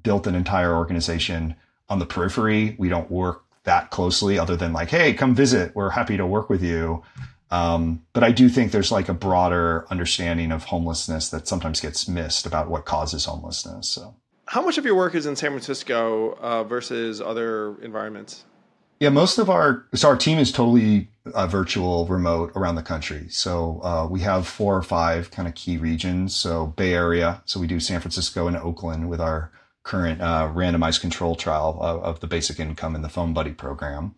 built 0.02 0.26
an 0.26 0.35
entire 0.35 0.74
organization 0.74 1.54
on 1.88 1.98
the 1.98 2.07
periphery. 2.07 2.74
We 2.78 2.88
don't 2.88 3.11
work 3.11 3.44
that 3.64 3.90
closely 3.90 4.38
other 4.38 4.57
than 4.57 4.72
like, 4.72 4.88
hey, 4.88 5.12
come 5.14 5.35
visit. 5.35 5.74
We're 5.74 5.90
happy 5.90 6.16
to 6.16 6.26
work 6.26 6.48
with 6.48 6.62
you. 6.62 7.02
Um, 7.50 8.02
but 8.12 8.24
I 8.24 8.33
do 8.33 8.48
think 8.48 8.72
there's 8.72 8.92
like 8.92 9.09
a 9.09 9.14
broader 9.14 9.87
understanding 9.90 10.52
of 10.52 10.64
homelessness 10.64 11.31
that 11.31 11.48
sometimes 11.48 11.81
gets 11.81 12.09
missed 12.09 12.46
about 12.46 12.68
what 12.68 12.85
causes 12.85 13.24
homelessness. 13.24 13.88
So, 13.88 14.14
how 14.46 14.62
much 14.62 14.78
of 14.78 14.85
your 14.85 14.94
work 14.94 15.14
is 15.14 15.26
in 15.26 15.37
San 15.37 15.50
Francisco 15.50 16.33
uh, 16.40 16.64
versus 16.64 17.20
other 17.20 17.81
environments? 17.83 18.44
Yeah, 19.00 19.11
most 19.11 19.38
of 19.38 19.48
our 19.48 19.87
so 19.94 20.08
our 20.08 20.16
team 20.16 20.38
is 20.38 20.50
totally 20.50 21.08
uh, 21.34 21.46
virtual, 21.46 22.06
remote 22.06 22.52
around 22.56 22.74
the 22.74 22.82
country. 22.82 23.26
So 23.28 23.80
uh, 23.82 24.08
we 24.11 24.20
have 24.20 24.46
four 24.46 24.76
or 24.76 24.82
five 24.82 25.30
kind 25.30 25.46
of 25.46 25.54
key 25.54 25.76
regions. 25.76 26.34
So 26.34 26.66
Bay 26.66 26.94
Area, 26.94 27.42
so 27.44 27.61
we 27.61 27.66
do 27.66 27.80
San 27.80 28.00
Francisco 28.00 28.48
and 28.48 28.56
Oakland 28.56 29.08
with 29.08 29.20
our 29.20 29.52
current 29.84 30.20
uh, 30.20 30.50
randomized 30.54 31.00
control 31.00 31.34
trial 31.34 31.78
of, 31.80 32.02
of, 32.02 32.20
the 32.20 32.26
basic 32.26 32.61
income 32.61 32.94
in 32.94 33.00
the 33.02 33.08
Phone 33.08 33.32
Buddy 33.32 33.52
program. 33.52 34.14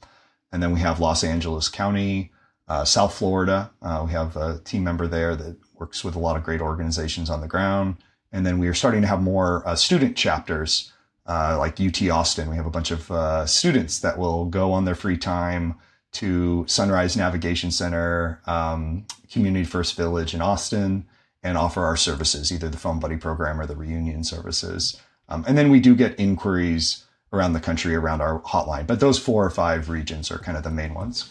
And 0.51 0.63
then 0.63 0.73
we 0.73 0.81
have 0.81 0.99
Los 0.99 1.23
Angeles 1.23 1.69
County, 1.69 2.33
uh, 2.67 2.85
South 2.85 3.15
Florida. 3.15 3.71
Uh, 3.81 4.03
we 4.05 4.13
have 4.13 4.37
a 4.37 4.59
team 4.65 4.83
member 4.83 5.07
there 5.07 5.37
that 5.37 5.57
works 5.75 6.03
with 6.03 6.17
a 6.17 6.19
lot 6.19 6.37
of 6.37 6.43
great 6.43 6.61
organizations 6.61 7.31
on 7.31 7.41
the 7.41 7.47
ground. 7.47 7.97
And 8.33 8.45
then 8.45 8.59
we 8.59 8.67
are 8.67 8.75
starting 8.75 9.03
to 9.03 9.07
have 9.07 9.23
more 9.23 9.67
uh, 9.67 9.77
student 9.77 10.17
chapters, 10.17 10.93
uh, 11.31 11.57
like 11.59 11.81
UT 11.81 12.03
Austin. 12.11 12.51
We 12.51 12.57
have 12.57 12.67
a 12.67 12.71
bunch 12.71 12.91
of 12.91 13.09
uh, 13.11 13.47
students 13.47 14.01
that 14.01 14.19
will 14.19 14.47
go 14.47 14.73
on 14.73 14.85
their 14.85 14.97
free 14.97 15.17
time 15.17 15.77
to 16.13 16.65
Sunrise 16.67 17.17
Navigation 17.17 17.71
Center, 17.71 18.41
um, 18.47 19.07
Community 19.31 19.65
First 19.65 19.97
Village 19.97 20.35
in 20.35 20.43
Austin, 20.43 21.07
and 21.45 21.57
offer 21.57 21.85
our 21.85 21.97
services, 21.97 22.51
either 22.51 22.69
the 22.69 22.77
Phone 22.77 22.99
Buddy 22.99 23.17
program 23.17 23.61
or 23.61 23.67
the 23.67 23.77
reunion 23.77 24.25
services. 24.25 25.01
Um, 25.29 25.45
and 25.47 25.57
then 25.57 25.71
we 25.71 25.79
do 25.79 25.95
get 25.95 26.19
inquiries 26.19 27.05
around 27.33 27.53
the 27.53 27.61
country 27.61 27.95
around 27.95 28.21
our 28.21 28.41
hotline, 28.41 28.89
but 28.89 28.99
those 28.99 29.21
four 29.21 29.47
or 29.47 29.51
five 29.51 29.89
regions 29.89 30.33
are 30.33 30.39
kind 30.39 30.59
of 30.59 30.65
the 30.65 30.71
main 30.71 30.95
ones. 30.95 31.31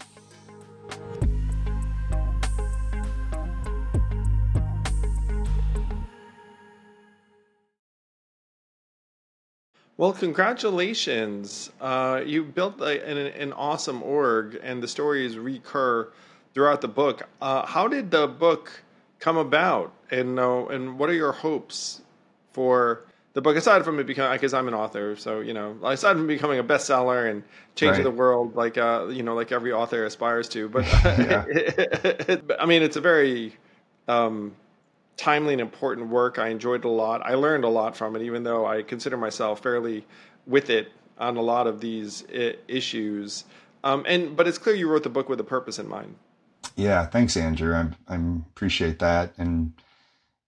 Well, 9.99 10.13
congratulations. 10.13 11.71
Uh, 11.81 12.21
you 12.25 12.45
built 12.45 12.79
a, 12.79 13.05
an, 13.05 13.17
an, 13.17 13.51
awesome 13.51 14.01
org, 14.01 14.57
and 14.63 14.81
the 14.81 14.87
stories 14.87 15.37
recur 15.37 16.09
throughout 16.53 16.79
the 16.79 16.87
book. 16.87 17.27
Uh, 17.41 17.65
how 17.65 17.89
did 17.89 18.09
the 18.09 18.25
book 18.25 18.81
come 19.19 19.35
about, 19.35 19.91
and 20.09 20.39
uh, 20.39 20.67
and 20.67 20.97
what 20.97 21.09
are 21.09 21.13
your 21.13 21.33
hopes 21.33 22.01
for 22.53 23.01
the 23.33 23.41
book 23.41 23.57
aside 23.57 23.83
from 23.83 23.99
it 23.99 24.05
becoming 24.05 24.31
because 24.31 24.53
I'm 24.53 24.69
an 24.69 24.73
author, 24.73 25.17
so 25.17 25.41
you 25.41 25.53
know, 25.53 25.77
aside 25.83 26.13
from 26.13 26.27
becoming 26.27 26.59
a 26.59 26.63
bestseller 26.63 27.29
and 27.29 27.43
changing 27.75 28.05
Right. 28.05 28.09
the 28.09 28.17
world 28.17 28.55
like 28.55 28.77
uh, 28.77 29.07
you 29.09 29.23
know, 29.23 29.35
like 29.35 29.51
every 29.51 29.73
author 29.73 30.05
aspires 30.05 30.47
to. 30.49 30.69
But 30.69 30.85
I 32.57 32.65
mean, 32.65 32.83
it's 32.83 32.95
a 32.95 33.01
very 33.01 33.53
um, 34.07 34.55
timely 35.19 35.53
and 35.53 35.61
important 35.61 36.07
work. 36.09 36.39
I 36.39 36.47
enjoyed 36.47 36.85
it 36.85 36.87
a 36.87 36.91
lot. 36.91 37.21
I 37.23 37.33
learned 37.33 37.65
a 37.65 37.69
lot 37.69 37.95
from 37.95 38.15
it, 38.15 38.21
even 38.21 38.43
though 38.43 38.65
I 38.65 38.81
consider 38.81 39.17
myself 39.17 39.61
fairly 39.61 40.05
with 40.47 40.69
it 40.69 40.91
on 41.17 41.35
a 41.35 41.41
lot 41.41 41.67
of 41.67 41.81
these 41.81 42.23
issues. 42.67 43.43
Um, 43.83 44.05
and 44.07 44.35
but 44.35 44.47
it's 44.47 44.57
clear 44.57 44.75
you 44.75 44.89
wrote 44.89 45.03
the 45.03 45.09
book 45.09 45.27
with 45.27 45.39
a 45.39 45.43
purpose 45.43 45.77
in 45.77 45.87
mind. 45.87 46.15
Yeah, 46.75 47.05
thanks, 47.05 47.35
Andrew. 47.35 47.75
I 47.75 48.13
I 48.13 48.19
appreciate 48.51 48.99
that, 48.99 49.33
and 49.37 49.73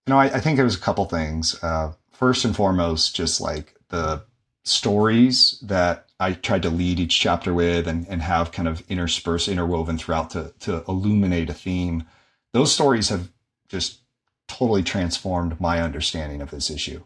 you 0.07 0.13
know, 0.13 0.19
I, 0.19 0.25
I 0.25 0.39
think 0.39 0.57
was 0.59 0.75
a 0.75 0.79
couple 0.79 1.05
things. 1.05 1.61
Uh, 1.61 1.93
first 2.11 2.45
and 2.45 2.55
foremost, 2.55 3.15
just 3.15 3.41
like 3.41 3.75
the 3.89 4.23
stories 4.63 5.59
that 5.63 6.07
I 6.19 6.33
tried 6.33 6.61
to 6.63 6.69
lead 6.69 6.99
each 6.99 7.19
chapter 7.19 7.53
with, 7.53 7.87
and 7.87 8.07
and 8.07 8.21
have 8.21 8.53
kind 8.53 8.67
of 8.67 8.83
interspersed, 8.89 9.49
interwoven 9.49 9.97
throughout 9.97 10.29
to 10.31 10.53
to 10.61 10.83
illuminate 10.87 11.49
a 11.49 11.53
theme. 11.53 12.05
Those 12.53 12.73
stories 12.73 13.09
have 13.09 13.29
just 13.67 14.00
totally 14.51 14.83
transformed 14.83 15.59
my 15.59 15.81
understanding 15.81 16.41
of 16.41 16.51
this 16.51 16.69
issue. 16.69 17.03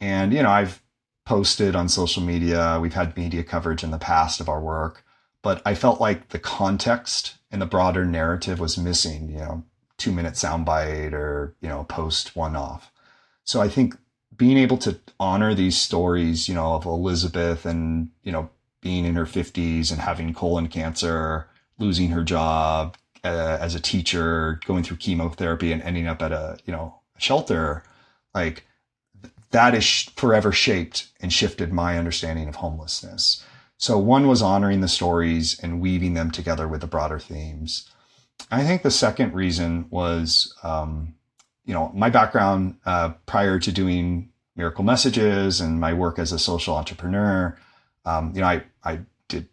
And 0.00 0.32
you 0.32 0.42
know, 0.42 0.50
I've 0.50 0.82
posted 1.24 1.76
on 1.76 1.88
social 1.88 2.22
media. 2.22 2.78
We've 2.80 2.94
had 2.94 3.16
media 3.16 3.44
coverage 3.44 3.84
in 3.84 3.90
the 3.90 3.98
past 3.98 4.40
of 4.40 4.48
our 4.48 4.60
work 4.60 5.04
but 5.42 5.62
I 5.64 5.74
felt 5.74 6.00
like 6.00 6.28
the 6.28 6.38
context 6.38 7.36
and 7.50 7.60
the 7.60 7.66
broader 7.66 8.04
narrative 8.04 8.60
was 8.60 8.78
missing, 8.78 9.30
you 9.30 9.38
know, 9.38 9.64
two 9.96 10.12
minute 10.12 10.34
soundbite 10.34 11.12
or, 11.12 11.54
you 11.60 11.68
know, 11.68 11.84
post 11.84 12.36
one 12.36 12.56
off. 12.56 12.92
So 13.44 13.60
I 13.60 13.68
think 13.68 13.96
being 14.36 14.58
able 14.58 14.78
to 14.78 14.98
honor 15.18 15.54
these 15.54 15.80
stories, 15.80 16.48
you 16.48 16.54
know, 16.54 16.74
of 16.74 16.84
Elizabeth 16.84 17.66
and, 17.66 18.10
you 18.22 18.32
know, 18.32 18.50
being 18.80 19.04
in 19.04 19.14
her 19.14 19.26
50s 19.26 19.90
and 19.90 20.00
having 20.00 20.32
colon 20.32 20.68
cancer, 20.68 21.48
losing 21.78 22.10
her 22.10 22.22
job 22.22 22.96
uh, 23.24 23.58
as 23.60 23.74
a 23.74 23.80
teacher, 23.80 24.60
going 24.66 24.82
through 24.82 24.98
chemotherapy 24.98 25.72
and 25.72 25.82
ending 25.82 26.06
up 26.06 26.22
at 26.22 26.32
a, 26.32 26.58
you 26.64 26.72
know, 26.72 26.94
shelter, 27.18 27.82
like 28.34 28.64
that 29.50 29.74
is 29.74 30.10
forever 30.16 30.52
shaped 30.52 31.08
and 31.20 31.32
shifted 31.32 31.72
my 31.72 31.98
understanding 31.98 32.48
of 32.48 32.56
homelessness. 32.56 33.44
So 33.76 33.98
one 33.98 34.28
was 34.28 34.42
honoring 34.42 34.80
the 34.80 34.88
stories 34.88 35.58
and 35.60 35.80
weaving 35.80 36.14
them 36.14 36.30
together 36.30 36.68
with 36.68 36.82
the 36.82 36.86
broader 36.86 37.18
themes. 37.18 37.88
I 38.50 38.62
think 38.62 38.82
the 38.82 38.90
second 38.90 39.34
reason 39.34 39.86
was, 39.90 40.54
um, 40.62 41.14
you 41.64 41.74
know, 41.74 41.90
my 41.94 42.10
background 42.10 42.76
uh, 42.84 43.10
prior 43.26 43.58
to 43.58 43.72
doing 43.72 44.30
Miracle 44.56 44.84
Messages 44.84 45.60
and 45.60 45.80
my 45.80 45.94
work 45.94 46.18
as 46.18 46.32
a 46.32 46.38
social 46.38 46.76
entrepreneur. 46.76 47.56
Um, 48.04 48.32
you 48.34 48.40
know, 48.40 48.46
I, 48.46 48.62
I 48.84 49.00
did 49.28 49.48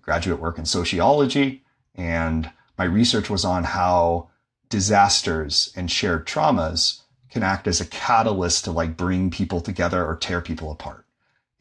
graduate 0.00 0.40
work 0.40 0.58
in 0.58 0.64
sociology, 0.64 1.62
and 1.94 2.50
my 2.78 2.84
research 2.84 3.30
was 3.30 3.44
on 3.44 3.64
how 3.64 4.30
disasters 4.68 5.72
and 5.76 5.90
shared 5.90 6.26
traumas 6.26 7.02
can 7.30 7.42
act 7.42 7.66
as 7.66 7.80
a 7.80 7.86
catalyst 7.86 8.64
to 8.64 8.72
like 8.72 8.96
bring 8.96 9.30
people 9.30 9.60
together 9.60 10.04
or 10.04 10.16
tear 10.16 10.40
people 10.40 10.70
apart 10.70 11.02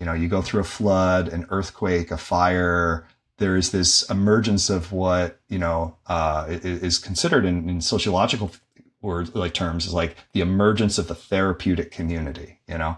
you 0.01 0.05
know, 0.07 0.13
you 0.13 0.27
go 0.27 0.41
through 0.41 0.61
a 0.61 0.63
flood, 0.63 1.27
an 1.27 1.45
earthquake, 1.51 2.09
a 2.09 2.17
fire. 2.17 3.05
There 3.37 3.55
is 3.55 3.69
this 3.69 4.01
emergence 4.09 4.67
of 4.67 4.91
what 4.91 5.39
you 5.47 5.59
know 5.59 5.95
uh, 6.07 6.47
is 6.49 6.97
considered 6.97 7.45
in, 7.45 7.69
in 7.69 7.81
sociological 7.81 8.51
words, 9.03 9.35
like 9.35 9.53
terms, 9.53 9.85
is 9.85 9.93
like 9.93 10.15
the 10.33 10.41
emergence 10.41 10.97
of 10.97 11.07
the 11.07 11.13
therapeutic 11.13 11.91
community. 11.91 12.61
You 12.67 12.79
know, 12.79 12.97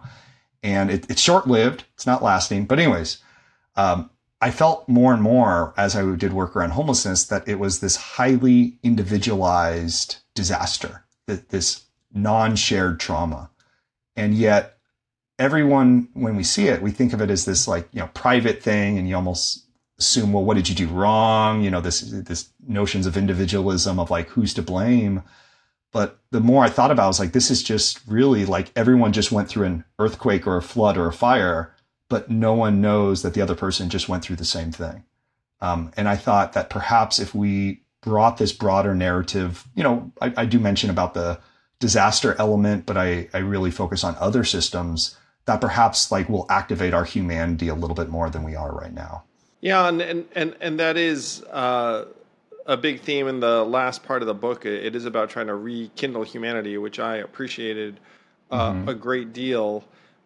and 0.63 0.89
it, 0.89 1.11
it's 1.11 1.21
short 1.21 1.45
lived. 1.45 1.83
It's 1.93 2.07
not 2.07 2.23
lasting. 2.23 2.67
But 2.67 2.79
anyways, 2.79 3.17
um, 3.75 4.09
I 4.43 4.51
felt 4.51 4.89
more 4.89 5.13
and 5.13 5.21
more 5.21 5.73
as 5.77 5.95
I 5.95 6.03
did 6.17 6.33
work 6.33 6.53
around 6.53 6.71
homelessness 6.71 7.23
that 7.27 7.47
it 7.47 7.59
was 7.59 7.79
this 7.79 7.95
highly 7.95 8.77
individualized 8.83 10.17
disaster, 10.35 11.05
that 11.27 11.47
this 11.47 11.85
non-shared 12.13 12.99
trauma, 12.99 13.51
and 14.17 14.35
yet 14.35 14.77
everyone 15.39 16.09
when 16.13 16.35
we 16.35 16.43
see 16.43 16.67
it 16.67 16.81
we 16.81 16.91
think 16.91 17.13
of 17.13 17.21
it 17.21 17.31
as 17.31 17.45
this 17.45 17.67
like 17.69 17.87
you 17.93 18.01
know 18.01 18.09
private 18.13 18.61
thing 18.61 18.99
and 18.99 19.09
you 19.09 19.15
almost 19.15 19.65
assume 19.97 20.31
well 20.31 20.43
what 20.43 20.57
did 20.57 20.67
you 20.67 20.75
do 20.75 20.87
wrong? 20.89 21.63
You 21.63 21.71
know 21.71 21.79
this 21.79 22.01
this 22.01 22.49
notions 22.67 23.05
of 23.05 23.15
individualism 23.15 23.97
of 23.97 24.11
like 24.11 24.27
who's 24.27 24.53
to 24.55 24.61
blame? 24.61 25.23
But 25.93 26.19
the 26.31 26.41
more 26.41 26.65
i 26.65 26.69
thought 26.69 26.91
about 26.91 27.03
it, 27.03 27.05
I 27.05 27.07
was 27.07 27.19
like 27.21 27.31
this 27.31 27.49
is 27.49 27.63
just 27.63 28.01
really 28.07 28.45
like 28.45 28.73
everyone 28.75 29.13
just 29.13 29.31
went 29.31 29.47
through 29.47 29.67
an 29.67 29.85
earthquake 29.99 30.45
or 30.45 30.57
a 30.57 30.61
flood 30.61 30.97
or 30.97 31.07
a 31.07 31.13
fire 31.13 31.72
but 32.13 32.29
no 32.29 32.53
one 32.53 32.81
knows 32.81 33.21
that 33.23 33.33
the 33.33 33.41
other 33.41 33.55
person 33.55 33.89
just 33.89 34.07
went 34.07 34.23
through 34.23 34.35
the 34.35 34.45
same 34.45 34.71
thing 34.71 35.03
um, 35.61 35.91
and 35.97 36.07
i 36.07 36.15
thought 36.15 36.53
that 36.53 36.69
perhaps 36.69 37.19
if 37.19 37.33
we 37.33 37.81
brought 38.01 38.37
this 38.37 38.51
broader 38.51 38.93
narrative 38.93 39.67
you 39.75 39.83
know 39.83 40.11
i, 40.21 40.33
I 40.37 40.45
do 40.45 40.59
mention 40.59 40.89
about 40.89 41.13
the 41.13 41.39
disaster 41.79 42.35
element 42.39 42.85
but 42.85 42.97
I, 42.97 43.27
I 43.33 43.39
really 43.39 43.71
focus 43.71 44.03
on 44.03 44.15
other 44.19 44.43
systems 44.43 45.17
that 45.45 45.59
perhaps 45.59 46.11
like 46.11 46.29
will 46.29 46.45
activate 46.49 46.93
our 46.93 47.03
humanity 47.03 47.67
a 47.67 47.75
little 47.75 47.95
bit 47.95 48.09
more 48.09 48.29
than 48.29 48.43
we 48.43 48.55
are 48.55 48.71
right 48.71 48.93
now. 48.93 49.23
Yeah, 49.61 49.87
and 49.87 50.01
and 50.01 50.25
and, 50.35 50.55
and 50.61 50.79
that 50.79 50.97
is 50.97 51.43
uh, 51.43 52.05
a 52.65 52.77
big 52.77 53.01
theme 53.01 53.27
in 53.27 53.39
the 53.39 53.63
last 53.63 54.03
part 54.03 54.21
of 54.21 54.27
the 54.27 54.33
book. 54.33 54.65
It 54.65 54.95
is 54.95 55.05
about 55.05 55.29
trying 55.29 55.47
to 55.47 55.55
rekindle 55.55 56.23
humanity, 56.23 56.77
which 56.77 56.99
I 56.99 57.17
appreciated 57.17 57.99
uh, 58.51 58.71
mm-hmm. 58.71 58.89
a 58.89 58.93
great 58.93 59.33
deal. 59.33 59.83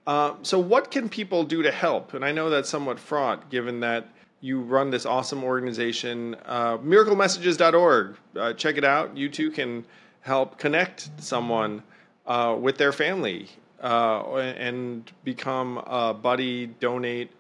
Uh, 0.08 0.36
so, 0.42 0.58
what 0.58 0.90
can 0.90 1.10
people 1.10 1.44
do 1.44 1.62
to 1.62 1.72
help? 1.72 2.14
And 2.14 2.24
I 2.24 2.32
know 2.32 2.50
that's 2.50 2.70
somewhat 2.70 2.98
fraught, 2.98 3.50
given 3.50 3.82
that 3.82 4.08
you 4.40 4.62
run 4.62 4.90
this 4.90 5.06
awesome 5.06 5.44
organization, 5.44 6.38
uh, 6.46 6.78
miraclemessages.org. 6.78 8.16
Uh, 8.36 8.54
check 8.54 8.78
it 8.78 8.86
out. 8.86 9.18
You 9.18 9.28
too 9.28 9.52
can 9.52 9.86
help 10.22 10.58
connect 10.58 11.10
someone 11.18 11.84
uh, 12.26 12.56
with 12.58 12.78
their 12.78 12.94
family 12.94 13.50
uh, 13.84 14.36
and 14.36 15.12
become 15.26 15.78
a 15.80 16.14
buddy, 16.14 16.68
donate. 16.68 17.32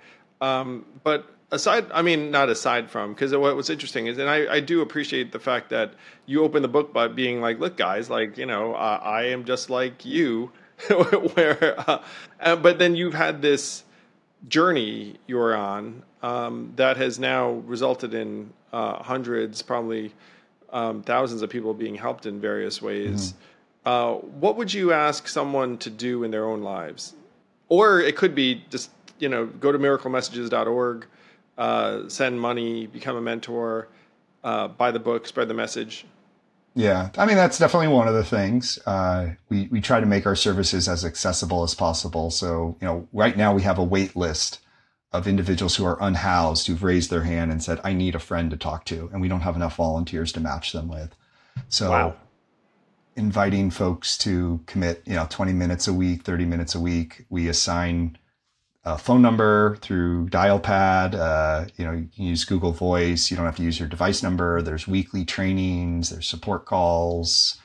Um, 0.41 0.85
but 1.03 1.25
aside, 1.51 1.87
I 1.93 2.01
mean, 2.01 2.31
not 2.31 2.49
aside 2.49 2.89
from, 2.89 3.13
because 3.13 3.33
what 3.33 3.55
was 3.55 3.69
interesting 3.69 4.07
is, 4.07 4.17
and 4.17 4.29
I, 4.29 4.55
I, 4.55 4.59
do 4.59 4.81
appreciate 4.81 5.31
the 5.31 5.39
fact 5.39 5.69
that 5.71 5.93
you 6.25 6.43
open 6.43 6.61
the 6.61 6.67
book 6.67 6.93
by 6.93 7.07
being 7.07 7.41
like, 7.41 7.59
look, 7.59 7.75
guys, 7.75 8.09
like, 8.09 8.37
you 8.37 8.45
know, 8.45 8.75
I 8.75 9.27
am 9.27 9.45
just 9.45 9.69
like 9.69 10.05
you. 10.05 10.51
where, 11.33 11.75
uh, 12.39 12.55
but 12.55 12.77
then 12.79 12.95
you've 12.95 13.13
had 13.13 13.41
this 13.41 13.83
journey 14.47 15.15
you're 15.25 15.55
on 15.55 16.03
um, 16.21 16.71
that 16.75 16.97
has 16.97 17.19
now 17.19 17.51
resulted 17.51 18.13
in 18.13 18.51
uh, 18.71 19.01
hundreds, 19.01 19.61
probably 19.61 20.13
um, 20.71 21.01
thousands 21.01 21.41
of 21.41 21.49
people 21.49 21.73
being 21.73 21.95
helped 21.95 22.25
in 22.25 22.39
various 22.39 22.81
ways. 22.81 23.33
Mm-hmm. 23.33 23.41
Uh, 23.85 24.13
what 24.39 24.57
would 24.57 24.73
you 24.73 24.91
ask 24.91 25.27
someone 25.27 25.77
to 25.77 25.89
do 25.89 26.23
in 26.23 26.31
their 26.31 26.45
own 26.45 26.61
lives? 26.61 27.13
Or 27.69 28.01
it 28.01 28.15
could 28.15 28.35
be 28.35 28.63
just, 28.69 28.91
you 29.19 29.29
know, 29.29 29.45
go 29.45 29.71
to 29.71 29.79
miraclemessages.org, 29.79 31.05
uh, 31.57 32.09
send 32.09 32.39
money, 32.39 32.87
become 32.87 33.15
a 33.15 33.21
mentor, 33.21 33.87
uh, 34.43 34.67
buy 34.67 34.91
the 34.91 34.99
book, 34.99 35.25
spread 35.25 35.47
the 35.47 35.53
message. 35.53 36.05
Yeah, 36.77 37.09
I 37.17 37.25
mean 37.25 37.37
that's 37.37 37.57
definitely 37.57 37.87
one 37.87 38.07
of 38.07 38.13
the 38.13 38.23
things. 38.23 38.77
Uh, 38.85 39.31
we 39.49 39.67
we 39.71 39.81
try 39.81 39.99
to 39.99 40.05
make 40.05 40.27
our 40.27 40.35
services 40.35 40.87
as 40.87 41.03
accessible 41.03 41.63
as 41.63 41.73
possible. 41.73 42.29
So 42.29 42.77
you 42.79 42.87
know, 42.87 43.07
right 43.11 43.35
now 43.35 43.53
we 43.53 43.63
have 43.63 43.79
a 43.79 43.83
wait 43.83 44.15
list 44.15 44.59
of 45.11 45.27
individuals 45.27 45.75
who 45.75 45.85
are 45.85 45.97
unhoused 45.99 46.67
who've 46.67 46.83
raised 46.83 47.09
their 47.09 47.23
hand 47.23 47.51
and 47.51 47.63
said, 47.63 47.81
"I 47.83 47.93
need 47.93 48.13
a 48.13 48.19
friend 48.19 48.51
to 48.51 48.57
talk 48.57 48.85
to," 48.85 49.09
and 49.11 49.21
we 49.21 49.27
don't 49.27 49.41
have 49.41 49.55
enough 49.55 49.75
volunteers 49.75 50.31
to 50.33 50.39
match 50.39 50.71
them 50.71 50.87
with. 50.87 51.15
So 51.67 51.89
wow 51.89 52.15
inviting 53.17 53.71
folks 53.71 54.15
to 54.15 54.61
commit, 54.67 55.01
you 55.05 55.15
know, 55.15 55.25
20 55.29 55.51
minutes 55.51 55.87
a 55.87 55.93
week, 55.93 56.23
30 56.23 56.45
minutes 56.45 56.75
a 56.75 56.79
week. 56.79 57.25
We 57.29 57.49
assign 57.49 58.17
a 58.87 58.97
phone 58.97 59.21
number 59.21 59.75
through 59.81 60.29
Dialpad. 60.29 61.13
Uh, 61.13 61.65
you 61.75 61.83
know, 61.83 61.91
you 61.91 62.07
can 62.15 62.23
use 62.23 62.45
Google 62.45 62.71
Voice. 62.71 63.29
You 63.29 63.35
don't 63.35 63.45
have 63.45 63.57
to 63.57 63.63
use 63.63 63.79
your 63.79 63.89
device 63.89 64.23
number. 64.23 64.61
There's 64.61 64.87
weekly 64.87 65.25
trainings. 65.25 66.09
There's 66.09 66.27
support 66.27 66.65
calls. 66.65 67.59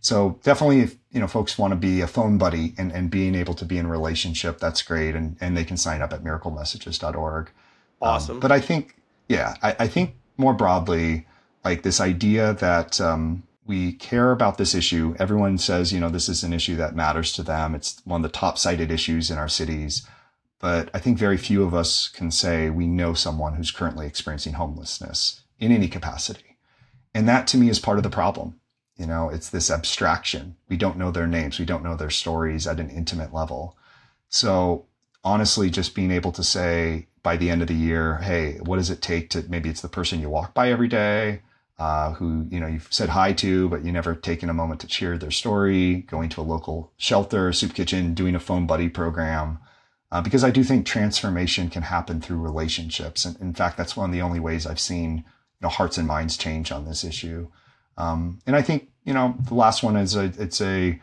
So 0.00 0.38
definitely, 0.42 0.80
if 0.80 0.96
you 1.12 1.20
know 1.20 1.26
folks 1.26 1.56
want 1.56 1.72
to 1.72 1.76
be 1.76 2.02
a 2.02 2.06
phone 2.06 2.36
buddy 2.36 2.74
and, 2.76 2.92
and 2.92 3.10
being 3.10 3.34
able 3.34 3.54
to 3.54 3.64
be 3.64 3.78
in 3.78 3.86
relationship, 3.86 4.58
that's 4.58 4.82
great. 4.82 5.14
And 5.14 5.36
and 5.40 5.56
they 5.56 5.64
can 5.64 5.78
sign 5.78 6.02
up 6.02 6.12
at 6.12 6.22
miraclemessages.org. 6.22 7.50
Awesome. 8.02 8.34
Um, 8.34 8.40
but 8.40 8.52
I 8.52 8.60
think, 8.60 8.96
yeah, 9.28 9.54
I, 9.62 9.76
I, 9.78 9.88
think 9.88 10.16
more 10.36 10.52
broadly, 10.52 11.26
like 11.64 11.82
this 11.82 11.98
idea 11.98 12.52
that 12.52 13.00
um, 13.00 13.42
we 13.66 13.94
care 13.94 14.32
about 14.32 14.58
this 14.58 14.74
issue. 14.74 15.16
Everyone 15.18 15.56
says, 15.56 15.94
you 15.94 16.00
know, 16.00 16.10
this 16.10 16.28
is 16.28 16.44
an 16.44 16.52
issue 16.52 16.76
that 16.76 16.94
matters 16.94 17.32
to 17.32 17.42
them. 17.42 17.74
It's 17.74 18.02
one 18.04 18.22
of 18.22 18.30
the 18.30 18.38
top 18.38 18.58
cited 18.58 18.90
issues 18.90 19.30
in 19.30 19.38
our 19.38 19.48
cities. 19.48 20.06
But 20.58 20.90
I 20.94 20.98
think 20.98 21.18
very 21.18 21.36
few 21.36 21.62
of 21.62 21.74
us 21.74 22.08
can 22.08 22.30
say 22.30 22.70
we 22.70 22.86
know 22.86 23.14
someone 23.14 23.54
who's 23.54 23.70
currently 23.70 24.06
experiencing 24.06 24.54
homelessness 24.54 25.42
in 25.58 25.72
any 25.72 25.88
capacity. 25.88 26.56
And 27.14 27.28
that 27.28 27.46
to 27.48 27.58
me 27.58 27.68
is 27.68 27.78
part 27.78 27.98
of 27.98 28.04
the 28.04 28.10
problem. 28.10 28.60
You 28.96 29.06
know, 29.06 29.28
it's 29.28 29.50
this 29.50 29.70
abstraction. 29.70 30.56
We 30.68 30.76
don't 30.76 30.96
know 30.96 31.10
their 31.10 31.26
names. 31.26 31.58
We 31.58 31.66
don't 31.66 31.84
know 31.84 31.96
their 31.96 32.10
stories 32.10 32.66
at 32.66 32.80
an 32.80 32.88
intimate 32.88 33.34
level. 33.34 33.76
So 34.28 34.86
honestly, 35.22 35.68
just 35.68 35.94
being 35.94 36.10
able 36.10 36.32
to 36.32 36.44
say 36.44 37.08
by 37.22 37.36
the 37.36 37.50
end 37.50 37.60
of 37.60 37.68
the 37.68 37.74
year, 37.74 38.18
hey, 38.18 38.58
what 38.62 38.76
does 38.76 38.88
it 38.88 39.02
take 39.02 39.28
to 39.30 39.44
maybe 39.48 39.68
it's 39.68 39.80
the 39.82 39.88
person 39.88 40.20
you 40.20 40.30
walk 40.30 40.54
by 40.54 40.70
every 40.70 40.88
day, 40.88 41.42
uh, 41.78 42.12
who 42.12 42.46
you 42.50 42.60
know 42.60 42.66
you've 42.66 42.88
said 42.90 43.10
hi 43.10 43.32
to, 43.34 43.68
but 43.68 43.84
you 43.84 43.92
never 43.92 44.14
taken 44.14 44.48
a 44.48 44.54
moment 44.54 44.80
to 44.80 44.88
share 44.88 45.18
their 45.18 45.30
story, 45.30 46.02
going 46.02 46.28
to 46.30 46.40
a 46.40 46.42
local 46.42 46.92
shelter, 46.96 47.52
soup 47.52 47.74
kitchen, 47.74 48.14
doing 48.14 48.34
a 48.34 48.40
phone 48.40 48.66
buddy 48.66 48.88
program. 48.88 49.58
Uh, 50.12 50.22
because 50.22 50.44
I 50.44 50.50
do 50.50 50.62
think 50.62 50.86
transformation 50.86 51.68
can 51.68 51.82
happen 51.82 52.20
through 52.20 52.38
relationships, 52.38 53.24
and 53.24 53.36
in 53.40 53.54
fact, 53.54 53.76
that's 53.76 53.96
one 53.96 54.10
of 54.10 54.12
the 54.12 54.22
only 54.22 54.40
ways 54.40 54.66
I've 54.66 54.80
seen 54.80 55.18
you 55.18 55.62
know 55.62 55.68
hearts 55.68 55.98
and 55.98 56.06
minds 56.06 56.36
change 56.36 56.70
on 56.70 56.84
this 56.84 57.04
issue. 57.04 57.48
Um, 57.96 58.40
and 58.46 58.54
I 58.54 58.62
think 58.62 58.88
you 59.04 59.14
know 59.14 59.34
the 59.48 59.54
last 59.54 59.82
one 59.82 59.96
is 59.96 60.14
a, 60.14 60.32
it's 60.38 60.60
a 60.60 61.00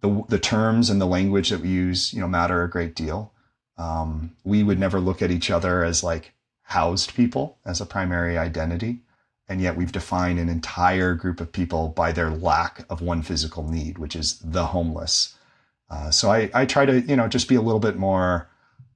the 0.00 0.24
the 0.28 0.38
terms 0.38 0.88
and 0.90 1.00
the 1.00 1.06
language 1.06 1.50
that 1.50 1.60
we 1.60 1.68
use 1.68 2.14
you 2.14 2.20
know 2.20 2.28
matter 2.28 2.62
a 2.62 2.70
great 2.70 2.94
deal. 2.94 3.32
Um, 3.76 4.36
we 4.44 4.62
would 4.62 4.78
never 4.78 5.00
look 5.00 5.22
at 5.22 5.30
each 5.30 5.50
other 5.50 5.84
as 5.84 6.02
like 6.02 6.34
housed 6.70 7.14
people 7.14 7.58
as 7.64 7.80
a 7.80 7.86
primary 7.86 8.38
identity. 8.38 9.00
And 9.48 9.60
yet 9.60 9.76
we've 9.76 9.90
defined 9.90 10.38
an 10.38 10.48
entire 10.48 11.14
group 11.14 11.40
of 11.40 11.50
people 11.50 11.88
by 11.88 12.12
their 12.12 12.30
lack 12.30 12.84
of 12.88 13.02
one 13.02 13.22
physical 13.22 13.68
need, 13.68 13.98
which 13.98 14.14
is 14.14 14.38
the 14.38 14.66
homeless. 14.66 15.34
Uh, 15.90 16.10
so 16.10 16.30
I, 16.30 16.50
I 16.54 16.66
try 16.66 16.86
to, 16.86 17.00
you 17.00 17.16
know, 17.16 17.28
just 17.28 17.48
be 17.48 17.56
a 17.56 17.60
little 17.60 17.80
bit 17.80 17.96
more, 17.96 18.48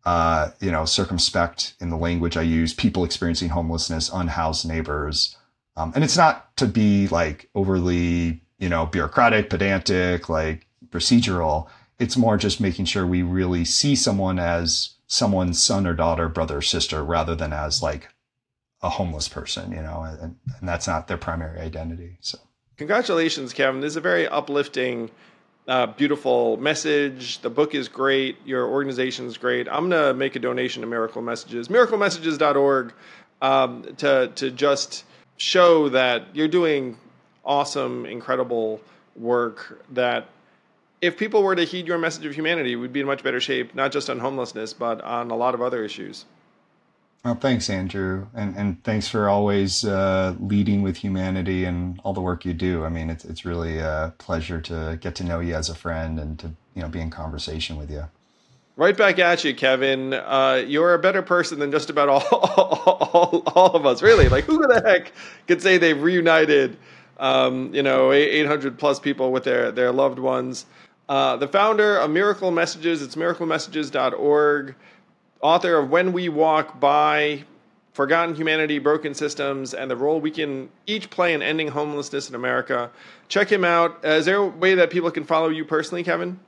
uh, 0.05 0.51
you 0.61 0.70
know, 0.70 0.84
circumspect 0.84 1.74
in 1.80 1.90
the 1.90 1.97
language 1.97 2.36
I 2.36 2.42
use, 2.42 2.72
people 2.72 3.05
experiencing 3.05 3.49
homelessness, 3.49 4.11
unhoused 4.12 4.66
neighbors. 4.66 5.36
Um, 5.76 5.92
and 5.95 6.05
it's 6.05 6.16
not 6.16 6.57
to 6.59 6.66
be 6.66 7.09
like 7.09 7.51
overly, 7.55 8.42
you 8.59 8.68
know, 8.68 8.86
bureaucratic, 8.86 9.51
pedantic, 9.51 10.28
like 10.28 10.66
procedural 10.90 11.68
it's 11.99 12.16
more 12.16 12.36
just 12.36 12.61
making 12.61 12.84
sure 12.86 13.07
we 13.07 13.22
really 13.22 13.64
see 13.64 13.95
someone 13.95 14.38
as 14.38 14.90
someone's 15.07 15.62
son 15.62 15.86
or 15.86 15.95
daughter, 15.95 16.28
brother 16.28 16.59
or 16.59 16.62
sister, 16.62 17.05
rather 17.05 17.34
than 17.34 17.53
as 17.53 17.82
like 17.82 18.09
a 18.82 18.88
homeless 18.88 19.28
person, 19.28 19.70
you 19.70 19.82
know, 19.82 20.03
and, 20.03 20.36
and 20.59 20.68
that's 20.68 20.86
not 20.86 21.09
their 21.09 21.16
primary 21.16 21.61
identity. 21.61 22.18
So, 22.20 22.38
congratulations, 22.76 23.53
Kevin. 23.53 23.80
This 23.80 23.92
is 23.92 23.97
a 23.97 24.01
very 24.01 24.26
uplifting, 24.26 25.11
uh, 25.66 25.86
beautiful 25.86 26.56
message. 26.58 27.40
The 27.40 27.50
book 27.50 27.74
is 27.74 27.88
great. 27.88 28.36
Your 28.44 28.66
organization 28.66 29.26
is 29.26 29.38
great. 29.38 29.68
I'm 29.68 29.88
going 29.88 30.02
to 30.08 30.14
make 30.14 30.36
a 30.36 30.38
donation 30.38 30.82
to 30.82 30.86
Miracle 30.86 31.22
Messages, 31.22 31.68
miraclemessages.org, 31.68 32.92
um, 33.42 33.82
to, 33.98 34.30
to 34.34 34.50
just 34.50 35.04
show 35.36 35.88
that 35.90 36.26
you're 36.34 36.48
doing 36.48 36.98
awesome, 37.44 38.06
incredible 38.06 38.80
work 39.16 39.82
that 39.92 40.28
if 41.00 41.18
people 41.18 41.42
were 41.42 41.54
to 41.54 41.64
heed 41.64 41.86
your 41.86 41.98
message 41.98 42.24
of 42.24 42.34
humanity, 42.34 42.76
we'd 42.76 42.92
be 42.92 43.00
in 43.00 43.06
much 43.06 43.22
better 43.22 43.40
shape, 43.40 43.74
not 43.74 43.92
just 43.92 44.08
on 44.08 44.18
homelessness, 44.18 44.72
but 44.72 45.02
on 45.02 45.30
a 45.30 45.36
lot 45.36 45.54
of 45.54 45.60
other 45.60 45.84
issues. 45.84 46.24
Well, 47.25 47.37
thanks, 47.37 47.70
Andrew, 47.70 48.27
and 48.35 48.55
and 48.55 48.85
thanks 48.85 49.09
for 49.09 49.31
always 49.31 49.83
uh, 49.83 50.35
leading 50.39 50.83
with 50.83 50.99
humanity 50.99 51.64
and 51.64 51.99
all 52.05 52.12
the 52.12 52.20
work 52.20 52.45
you 52.45 52.53
do. 52.53 52.85
I 52.85 52.91
mean, 52.91 53.09
it's 53.09 53.25
it's 53.25 53.47
really 53.47 53.79
a 53.79 54.12
pleasure 54.18 54.61
to 54.61 54.99
get 55.01 55.14
to 55.16 55.25
know 55.25 55.41
you 55.41 55.55
as 55.55 55.70
a 55.70 55.75
friend 55.75 56.20
and 56.20 56.39
to 56.41 56.49
you 56.75 56.83
know 56.83 56.89
be 56.89 57.01
in 57.01 57.09
conversation 57.09 57.79
with 57.79 57.91
you. 57.91 58.05
Right 58.77 58.97
back 58.97 59.18
at 59.20 59.43
you, 59.45 59.55
Kevin. 59.55 60.12
Uh, 60.12 60.64
you're 60.66 60.95
a 60.95 60.99
better 60.99 61.22
person 61.22 61.61
than 61.61 61.70
just 61.70 61.91
about 61.91 62.09
all, 62.09 62.22
all, 62.33 63.43
all 63.55 63.70
of 63.75 63.87
us, 63.87 64.03
really. 64.03 64.29
Like, 64.29 64.45
who 64.45 64.59
the 64.66 64.83
heck 64.85 65.12
could 65.47 65.62
say 65.62 65.79
they've 65.79 66.01
reunited, 66.03 66.77
um, 67.18 67.72
you 67.72 67.85
know, 67.85 68.11
800 68.11 68.77
plus 68.77 68.99
people 68.99 69.31
with 69.31 69.45
their, 69.45 69.70
their 69.70 69.93
loved 69.93 70.18
ones? 70.18 70.66
Uh, 71.09 71.37
the 71.37 71.47
founder 71.47 71.99
of 71.99 72.11
Miracle 72.11 72.51
Messages, 72.51 73.01
it's 73.01 73.14
miraclemessages.org, 73.14 74.75
author 75.45 75.76
of 75.76 75.90
When 75.90 76.14
We 76.14 76.30
Walk 76.30 76.80
By, 76.80 77.45
Forgotten 77.92 78.34
Humanity, 78.34 78.78
Broken 78.78 79.14
Systems, 79.14 79.74
and 79.74 79.90
the 79.90 79.97
role 79.97 80.18
we 80.18 80.30
can 80.30 80.70
each 80.86 81.11
play 81.11 81.34
in 81.34 81.42
ending 81.42 81.68
homelessness 81.68 82.30
in 82.30 82.34
America. 82.34 82.90
Check 83.28 83.53
him 83.53 83.62
out. 83.62 84.03
Uh, 84.05 84.09
is 84.09 84.24
there 84.24 84.38
a 84.38 84.47
way 84.47 84.74
that 84.74 84.90
people 84.90 85.11
can 85.11 85.24
follow 85.24 85.51
you 85.51 85.66
personally, 85.66 86.03
Kevin? 86.03 86.40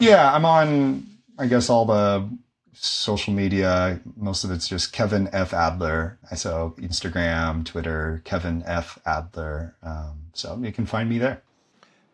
Yeah, 0.00 0.34
I'm 0.34 0.44
on, 0.44 1.06
I 1.38 1.46
guess, 1.46 1.70
all 1.70 1.86
the 1.86 2.28
social 2.72 3.32
media. 3.32 4.00
Most 4.16 4.42
of 4.42 4.50
it's 4.50 4.66
just 4.66 4.92
Kevin 4.92 5.30
F. 5.32 5.54
Adler. 5.54 6.18
So 6.34 6.74
Instagram, 6.78 7.64
Twitter, 7.64 8.22
Kevin 8.24 8.64
F. 8.66 8.98
Adler. 9.06 9.76
Um, 9.84 10.18
so 10.32 10.58
you 10.60 10.72
can 10.72 10.86
find 10.86 11.08
me 11.08 11.18
there. 11.18 11.42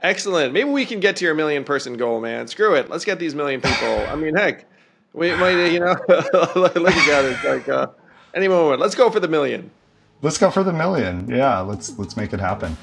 Excellent. 0.03 0.53
Maybe 0.53 0.69
we 0.69 0.85
can 0.85 1.01
get 1.01 1.17
to 1.17 1.25
your 1.25 1.35
million 1.35 1.65
person 1.65 1.97
goal, 1.97 2.21
man. 2.21 2.47
Screw 2.49 2.75
it. 2.75 2.91
Let's 2.91 3.07
get 3.07 3.19
these 3.19 3.35
million 3.35 3.61
people. 3.61 4.07
I 4.09 4.15
mean, 4.15 4.37
heck, 4.37 4.67
we 5.19 5.35
might, 5.35 5.67
you 5.67 5.81
know, 5.81 5.97
look 6.55 6.77
at 6.77 7.25
it. 7.25 7.45
Like 7.45 7.69
uh, 7.69 7.89
any 8.35 8.49
moment. 8.49 8.81
Let's 8.81 8.95
go 8.95 9.11
for 9.11 9.21
the 9.21 9.29
million. 9.29 9.71
Let's 10.23 10.39
go 10.39 10.51
for 10.51 10.63
the 10.63 10.73
million. 10.73 11.29
Yeah, 11.29 11.61
let's 11.61 11.99
let's 11.99 12.17
make 12.17 12.33
it 12.33 12.41
happen. 12.41 12.77